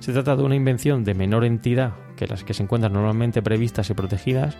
Se 0.00 0.12
trata 0.12 0.36
de 0.36 0.42
una 0.42 0.56
invención 0.56 1.04
de 1.04 1.14
menor 1.14 1.44
entidad 1.44 1.94
que 2.16 2.26
las 2.26 2.44
que 2.44 2.54
se 2.54 2.62
encuentran 2.62 2.92
normalmente 2.92 3.42
previstas 3.42 3.88
y 3.90 3.94
protegidas 3.94 4.56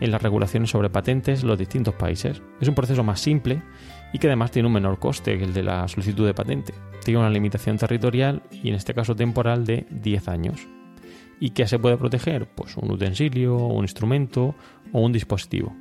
en 0.00 0.10
las 0.10 0.22
regulaciones 0.22 0.70
sobre 0.70 0.90
patentes 0.90 1.42
en 1.42 1.48
los 1.48 1.58
distintos 1.58 1.94
países. 1.94 2.42
Es 2.60 2.68
un 2.68 2.74
proceso 2.74 3.04
más 3.04 3.20
simple 3.20 3.62
y 4.12 4.18
que 4.18 4.26
además 4.26 4.50
tiene 4.50 4.66
un 4.66 4.74
menor 4.74 4.98
coste 4.98 5.38
que 5.38 5.44
el 5.44 5.52
de 5.52 5.62
la 5.62 5.86
solicitud 5.88 6.26
de 6.26 6.34
patente. 6.34 6.74
Tiene 7.04 7.20
una 7.20 7.30
limitación 7.30 7.76
territorial 7.76 8.42
y 8.50 8.70
en 8.70 8.74
este 8.74 8.94
caso 8.94 9.14
temporal 9.14 9.64
de 9.64 9.86
10 9.90 10.28
años. 10.28 10.79
¿Y 11.40 11.50
qué 11.50 11.66
se 11.66 11.78
puede 11.78 11.96
proteger? 11.96 12.46
Pues 12.54 12.76
un 12.76 12.90
utensilio, 12.90 13.56
un 13.56 13.84
instrumento 13.84 14.54
o 14.92 15.00
un 15.00 15.10
dispositivo. 15.10 15.74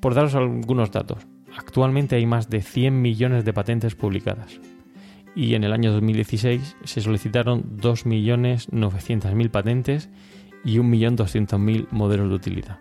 Por 0.00 0.14
daros 0.14 0.36
algunos 0.36 0.92
datos, 0.92 1.26
actualmente 1.56 2.14
hay 2.14 2.24
más 2.24 2.48
de 2.48 2.62
100 2.62 3.02
millones 3.02 3.44
de 3.44 3.52
patentes 3.52 3.96
publicadas 3.96 4.60
y 5.34 5.54
en 5.54 5.64
el 5.64 5.72
año 5.72 5.92
2016 5.92 6.76
se 6.84 7.00
solicitaron 7.00 7.76
2.900.000 7.76 9.50
patentes 9.50 10.08
y 10.64 10.78
1.200.000 10.78 11.88
modelos 11.90 12.28
de 12.28 12.34
utilidad. 12.34 12.78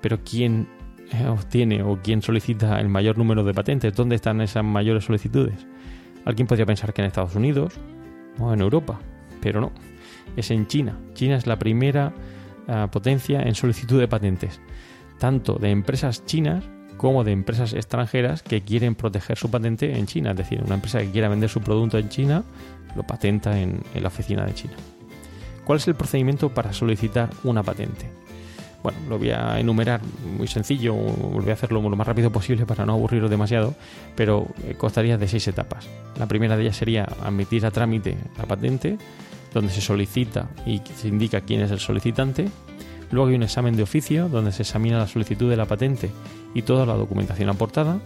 Pero 0.00 0.18
¿quién 0.22 0.68
eh, 1.12 1.26
obtiene 1.26 1.82
o 1.82 2.00
quién 2.02 2.22
solicita 2.22 2.80
el 2.80 2.88
mayor 2.88 3.18
número 3.18 3.44
de 3.44 3.54
patentes? 3.54 3.94
¿Dónde 3.94 4.16
están 4.16 4.40
esas 4.40 4.64
mayores 4.64 5.04
solicitudes? 5.04 5.66
Alguien 6.24 6.46
podría 6.46 6.66
pensar 6.66 6.92
que 6.92 7.02
en 7.02 7.06
Estados 7.06 7.34
Unidos 7.34 7.74
o 8.38 8.52
en 8.52 8.60
Europa, 8.60 9.00
pero 9.40 9.60
no 9.60 9.72
es 10.36 10.50
en 10.50 10.66
China. 10.66 10.98
China 11.14 11.36
es 11.36 11.46
la 11.46 11.58
primera 11.58 12.12
uh, 12.68 12.88
potencia 12.88 13.42
en 13.42 13.54
solicitud 13.54 14.00
de 14.00 14.08
patentes, 14.08 14.60
tanto 15.18 15.54
de 15.54 15.70
empresas 15.70 16.24
chinas 16.26 16.64
como 16.96 17.24
de 17.24 17.32
empresas 17.32 17.72
extranjeras 17.72 18.42
que 18.42 18.62
quieren 18.62 18.94
proteger 18.94 19.36
su 19.36 19.50
patente 19.50 19.98
en 19.98 20.06
China. 20.06 20.30
Es 20.30 20.36
decir, 20.36 20.62
una 20.64 20.76
empresa 20.76 21.00
que 21.00 21.10
quiera 21.10 21.28
vender 21.28 21.50
su 21.50 21.60
producto 21.60 21.98
en 21.98 22.08
China 22.08 22.44
lo 22.96 23.02
patenta 23.02 23.60
en, 23.60 23.82
en 23.94 24.02
la 24.02 24.08
oficina 24.08 24.44
de 24.44 24.54
China. 24.54 24.74
¿Cuál 25.64 25.78
es 25.78 25.88
el 25.88 25.94
procedimiento 25.94 26.50
para 26.50 26.72
solicitar 26.72 27.30
una 27.42 27.62
patente? 27.62 28.10
Bueno, 28.84 28.98
lo 29.08 29.18
voy 29.18 29.30
a 29.30 29.58
enumerar 29.58 30.02
muy 30.36 30.46
sencillo, 30.46 30.92
voy 30.94 31.48
a 31.48 31.54
hacerlo 31.54 31.80
lo 31.80 31.96
más 31.96 32.06
rápido 32.06 32.30
posible 32.30 32.66
para 32.66 32.84
no 32.84 32.92
aburriros 32.92 33.30
demasiado, 33.30 33.74
pero 34.14 34.46
eh, 34.62 34.74
constaría 34.76 35.16
de 35.16 35.26
seis 35.26 35.48
etapas. 35.48 35.88
La 36.18 36.28
primera 36.28 36.54
de 36.54 36.64
ellas 36.64 36.76
sería 36.76 37.04
admitir 37.22 37.64
a 37.64 37.70
trámite 37.70 38.14
la 38.36 38.44
patente, 38.44 38.98
donde 39.54 39.72
se 39.72 39.80
solicita 39.80 40.50
y 40.66 40.82
se 40.96 41.08
indica 41.08 41.40
quién 41.40 41.62
es 41.62 41.70
el 41.70 41.78
solicitante. 41.78 42.48
Luego 43.10 43.28
hay 43.28 43.36
un 43.36 43.44
examen 43.44 43.76
de 43.76 43.84
oficio, 43.84 44.28
donde 44.28 44.50
se 44.52 44.62
examina 44.62 44.98
la 44.98 45.06
solicitud 45.06 45.48
de 45.48 45.56
la 45.56 45.66
patente 45.66 46.10
y 46.54 46.62
toda 46.62 46.84
la 46.84 46.94
documentación 46.94 47.48
aportada. 47.48 48.00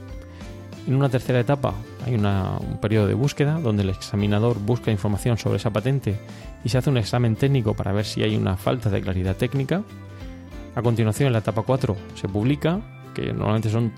En 0.87 0.95
una 0.95 1.09
tercera 1.09 1.41
etapa 1.41 1.75
hay 2.05 2.15
un 2.15 2.79
periodo 2.81 3.07
de 3.07 3.15
búsqueda, 3.15 3.59
donde 3.61 3.83
el 3.83 3.91
examinador 3.91 4.59
busca 4.59 4.91
información 4.91 5.39
sobre 5.39 5.57
esa 5.57 5.71
patente 5.71 6.19
y 6.65 6.69
se 6.69 6.79
hace 6.79 6.91
un 6.91 6.99
examen 6.99 7.37
técnico 7.37 7.75
para 7.75 7.93
ver 7.93 8.05
si 8.05 8.23
hay 8.23 8.37
una 8.37 8.57
falta 8.57 8.91
de 8.91 9.01
claridad 9.01 9.37
técnica. 9.37 9.83
A 10.75 10.83
continuación, 10.83 11.29
en 11.29 11.33
la 11.33 11.41
etapa 11.41 11.63
4 11.63 11.97
se 12.15 12.29
publica, 12.29 12.81
que 13.15 13.33
normalmente 13.33 13.71
son 13.71 13.93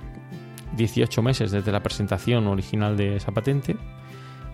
18 0.76 1.22
meses 1.22 1.50
desde 1.50 1.72
la 1.72 1.82
presentación 1.82 2.46
original 2.46 2.96
de 2.96 3.16
esa 3.16 3.32
patente. 3.32 3.76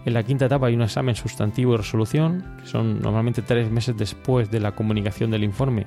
En 0.06 0.14
la 0.14 0.22
quinta 0.22 0.46
etapa 0.46 0.68
hay 0.68 0.74
un 0.76 0.82
examen 0.82 1.16
sustantivo 1.16 1.74
y 1.74 1.78
resolución, 1.78 2.44
que 2.60 2.68
son 2.68 3.00
normalmente 3.02 3.42
tres 3.42 3.72
meses 3.72 3.96
después 3.96 4.48
de 4.52 4.60
la 4.60 4.70
comunicación 4.70 5.32
del 5.32 5.42
informe, 5.42 5.84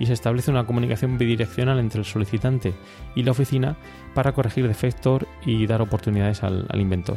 y 0.00 0.06
se 0.06 0.12
establece 0.12 0.50
una 0.50 0.66
comunicación 0.66 1.18
bidireccional 1.18 1.78
entre 1.78 2.00
el 2.00 2.04
solicitante 2.04 2.74
y 3.14 3.22
la 3.22 3.30
oficina 3.30 3.76
para 4.12 4.32
corregir 4.32 4.66
defectos 4.66 5.22
y 5.46 5.68
dar 5.68 5.82
oportunidades 5.82 6.42
al, 6.42 6.66
inventor. 6.74 7.16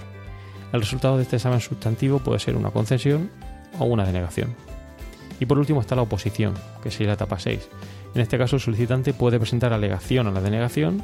El 0.71 0.81
resultado 0.81 1.17
de 1.17 1.23
este 1.23 1.37
examen 1.37 1.59
sustantivo 1.59 2.19
puede 2.19 2.37
ser 2.37 2.55
una 2.55 2.69
concesión 2.69 3.31
o 3.79 3.85
una 3.85 4.05
denegación. 4.05 4.53
Y 5.39 5.47
por 5.47 5.57
último 5.57 5.81
está 5.81 5.95
la 5.95 6.03
oposición, 6.03 6.53
que 6.83 6.91
sería 6.91 7.07
la 7.07 7.13
etapa 7.15 7.39
6. 7.39 7.67
En 8.13 8.21
este 8.21 8.37
caso 8.37 8.57
el 8.57 8.61
solicitante 8.61 9.15
puede 9.15 9.39
presentar 9.39 9.73
alegación 9.73 10.27
a 10.27 10.31
la 10.31 10.41
denegación, 10.41 11.01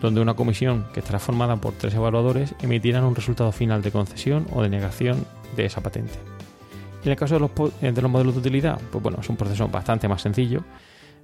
donde 0.00 0.20
una 0.20 0.34
comisión 0.34 0.86
que 0.92 1.00
estará 1.00 1.18
formada 1.18 1.56
por 1.56 1.74
tres 1.74 1.94
evaluadores 1.94 2.54
emitirán 2.60 3.04
un 3.04 3.14
resultado 3.14 3.52
final 3.52 3.82
de 3.82 3.90
concesión 3.90 4.46
o 4.52 4.62
denegación 4.62 5.24
de 5.56 5.66
esa 5.66 5.80
patente. 5.80 6.18
En 7.04 7.10
el 7.10 7.16
caso 7.16 7.34
de 7.34 7.40
los, 7.40 7.72
de 7.80 8.02
los 8.02 8.10
modelos 8.10 8.34
de 8.34 8.40
utilidad, 8.40 8.80
pues 8.90 9.02
bueno, 9.02 9.18
es 9.20 9.28
un 9.28 9.36
proceso 9.36 9.68
bastante 9.68 10.08
más 10.08 10.22
sencillo, 10.22 10.64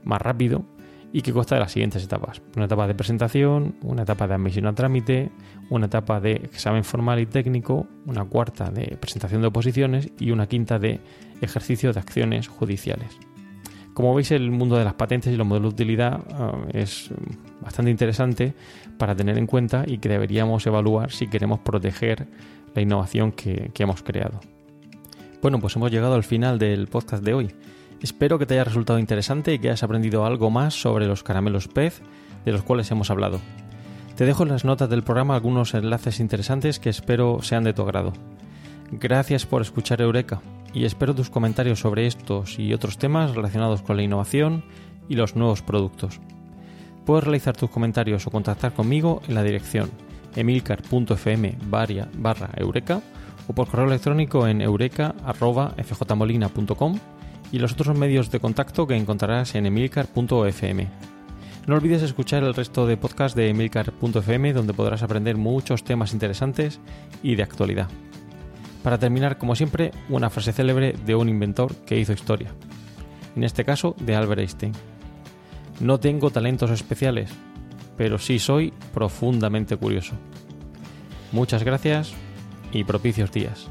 más 0.04 0.20
rápido 0.20 0.64
y 1.12 1.22
que 1.22 1.32
consta 1.32 1.54
de 1.54 1.60
las 1.60 1.72
siguientes 1.72 2.02
etapas. 2.02 2.42
Una 2.56 2.66
etapa 2.66 2.88
de 2.88 2.94
presentación, 2.94 3.76
una 3.82 4.02
etapa 4.02 4.26
de 4.26 4.34
admisión 4.34 4.66
a 4.66 4.74
trámite, 4.74 5.30
una 5.70 5.86
etapa 5.86 6.20
de 6.20 6.32
examen 6.32 6.82
formal 6.82 7.20
y 7.20 7.26
técnico, 7.26 7.86
una 8.06 8.24
cuarta 8.24 8.70
de 8.70 8.96
presentación 8.96 9.40
de 9.40 9.48
oposiciones 9.48 10.10
y 10.18 10.32
una 10.32 10.48
quinta 10.48 10.78
de 10.78 11.00
ejercicio 11.40 11.92
de 11.92 12.00
acciones 12.00 12.48
judiciales. 12.48 13.16
Como 13.94 14.12
veis, 14.12 14.32
el 14.32 14.50
mundo 14.50 14.76
de 14.76 14.84
las 14.84 14.94
patentes 14.94 15.32
y 15.32 15.36
los 15.36 15.46
modelos 15.46 15.70
de 15.70 15.82
utilidad 15.82 16.18
uh, 16.18 16.66
es 16.72 17.10
bastante 17.60 17.92
interesante 17.92 18.52
para 18.98 19.14
tener 19.14 19.38
en 19.38 19.46
cuenta 19.46 19.84
y 19.86 19.98
que 19.98 20.08
deberíamos 20.08 20.66
evaluar 20.66 21.12
si 21.12 21.28
queremos 21.28 21.60
proteger 21.60 22.26
la 22.74 22.82
innovación 22.82 23.30
que, 23.30 23.70
que 23.72 23.84
hemos 23.84 24.02
creado. 24.02 24.40
Bueno, 25.40 25.60
pues 25.60 25.76
hemos 25.76 25.92
llegado 25.92 26.14
al 26.14 26.24
final 26.24 26.58
del 26.58 26.88
podcast 26.88 27.22
de 27.22 27.34
hoy. 27.34 27.54
Espero 28.02 28.38
que 28.38 28.46
te 28.46 28.54
haya 28.54 28.64
resultado 28.64 28.98
interesante 28.98 29.54
y 29.54 29.58
que 29.60 29.68
hayas 29.68 29.84
aprendido 29.84 30.26
algo 30.26 30.50
más 30.50 30.74
sobre 30.74 31.06
los 31.06 31.22
caramelos 31.22 31.68
pez 31.68 32.02
de 32.44 32.52
los 32.52 32.64
cuales 32.64 32.90
hemos 32.90 33.10
hablado. 33.10 33.40
Te 34.16 34.26
dejo 34.26 34.42
en 34.42 34.50
las 34.50 34.64
notas 34.64 34.90
del 34.90 35.04
programa 35.04 35.36
algunos 35.36 35.72
enlaces 35.74 36.18
interesantes 36.18 36.80
que 36.80 36.90
espero 36.90 37.42
sean 37.42 37.64
de 37.64 37.72
tu 37.72 37.82
agrado. 37.82 38.12
Gracias 38.90 39.46
por 39.46 39.62
escuchar 39.62 40.00
Eureka 40.00 40.40
y 40.74 40.84
espero 40.84 41.14
tus 41.14 41.30
comentarios 41.30 41.80
sobre 41.80 42.06
estos 42.06 42.58
y 42.58 42.74
otros 42.74 42.98
temas 42.98 43.34
relacionados 43.34 43.80
con 43.82 43.96
la 43.96 44.02
innovación 44.02 44.64
y 45.08 45.14
los 45.14 45.36
nuevos 45.36 45.62
productos. 45.62 46.20
Puedes 47.06 47.24
realizar 47.24 47.56
tus 47.56 47.70
comentarios 47.70 48.26
o 48.26 48.30
contactar 48.30 48.74
conmigo 48.74 49.22
en 49.28 49.34
la 49.34 49.42
dirección 49.42 49.90
emilcar.fm 50.34 51.56
barra 51.68 52.50
eureka 52.56 53.00
o 53.46 53.52
por 53.52 53.68
correo 53.68 53.86
electrónico 53.86 54.48
en 54.48 54.60
eureka.fjmolina.com 54.60 56.98
y 57.52 57.58
los 57.58 57.72
otros 57.72 57.96
medios 57.96 58.30
de 58.30 58.40
contacto 58.40 58.86
que 58.86 58.96
encontrarás 58.96 59.54
en 59.54 59.66
emilcar.fm. 59.66 60.88
No 61.66 61.76
olvides 61.76 62.02
escuchar 62.02 62.42
el 62.42 62.54
resto 62.54 62.86
de 62.86 62.96
podcast 62.96 63.36
de 63.36 63.50
emilcar.fm 63.50 64.52
donde 64.52 64.74
podrás 64.74 65.02
aprender 65.02 65.36
muchos 65.36 65.84
temas 65.84 66.12
interesantes 66.12 66.80
y 67.22 67.36
de 67.36 67.42
actualidad. 67.42 67.88
Para 68.84 68.98
terminar, 68.98 69.38
como 69.38 69.56
siempre, 69.56 69.92
una 70.10 70.28
frase 70.28 70.52
célebre 70.52 70.92
de 71.06 71.14
un 71.14 71.30
inventor 71.30 71.74
que 71.86 71.98
hizo 71.98 72.12
historia. 72.12 72.50
En 73.34 73.42
este 73.42 73.64
caso, 73.64 73.96
de 73.98 74.14
Albert 74.14 74.42
Einstein. 74.42 74.72
No 75.80 75.98
tengo 75.98 76.30
talentos 76.30 76.70
especiales, 76.70 77.30
pero 77.96 78.18
sí 78.18 78.38
soy 78.38 78.74
profundamente 78.92 79.78
curioso. 79.78 80.12
Muchas 81.32 81.64
gracias 81.64 82.12
y 82.72 82.84
propicios 82.84 83.32
días. 83.32 83.70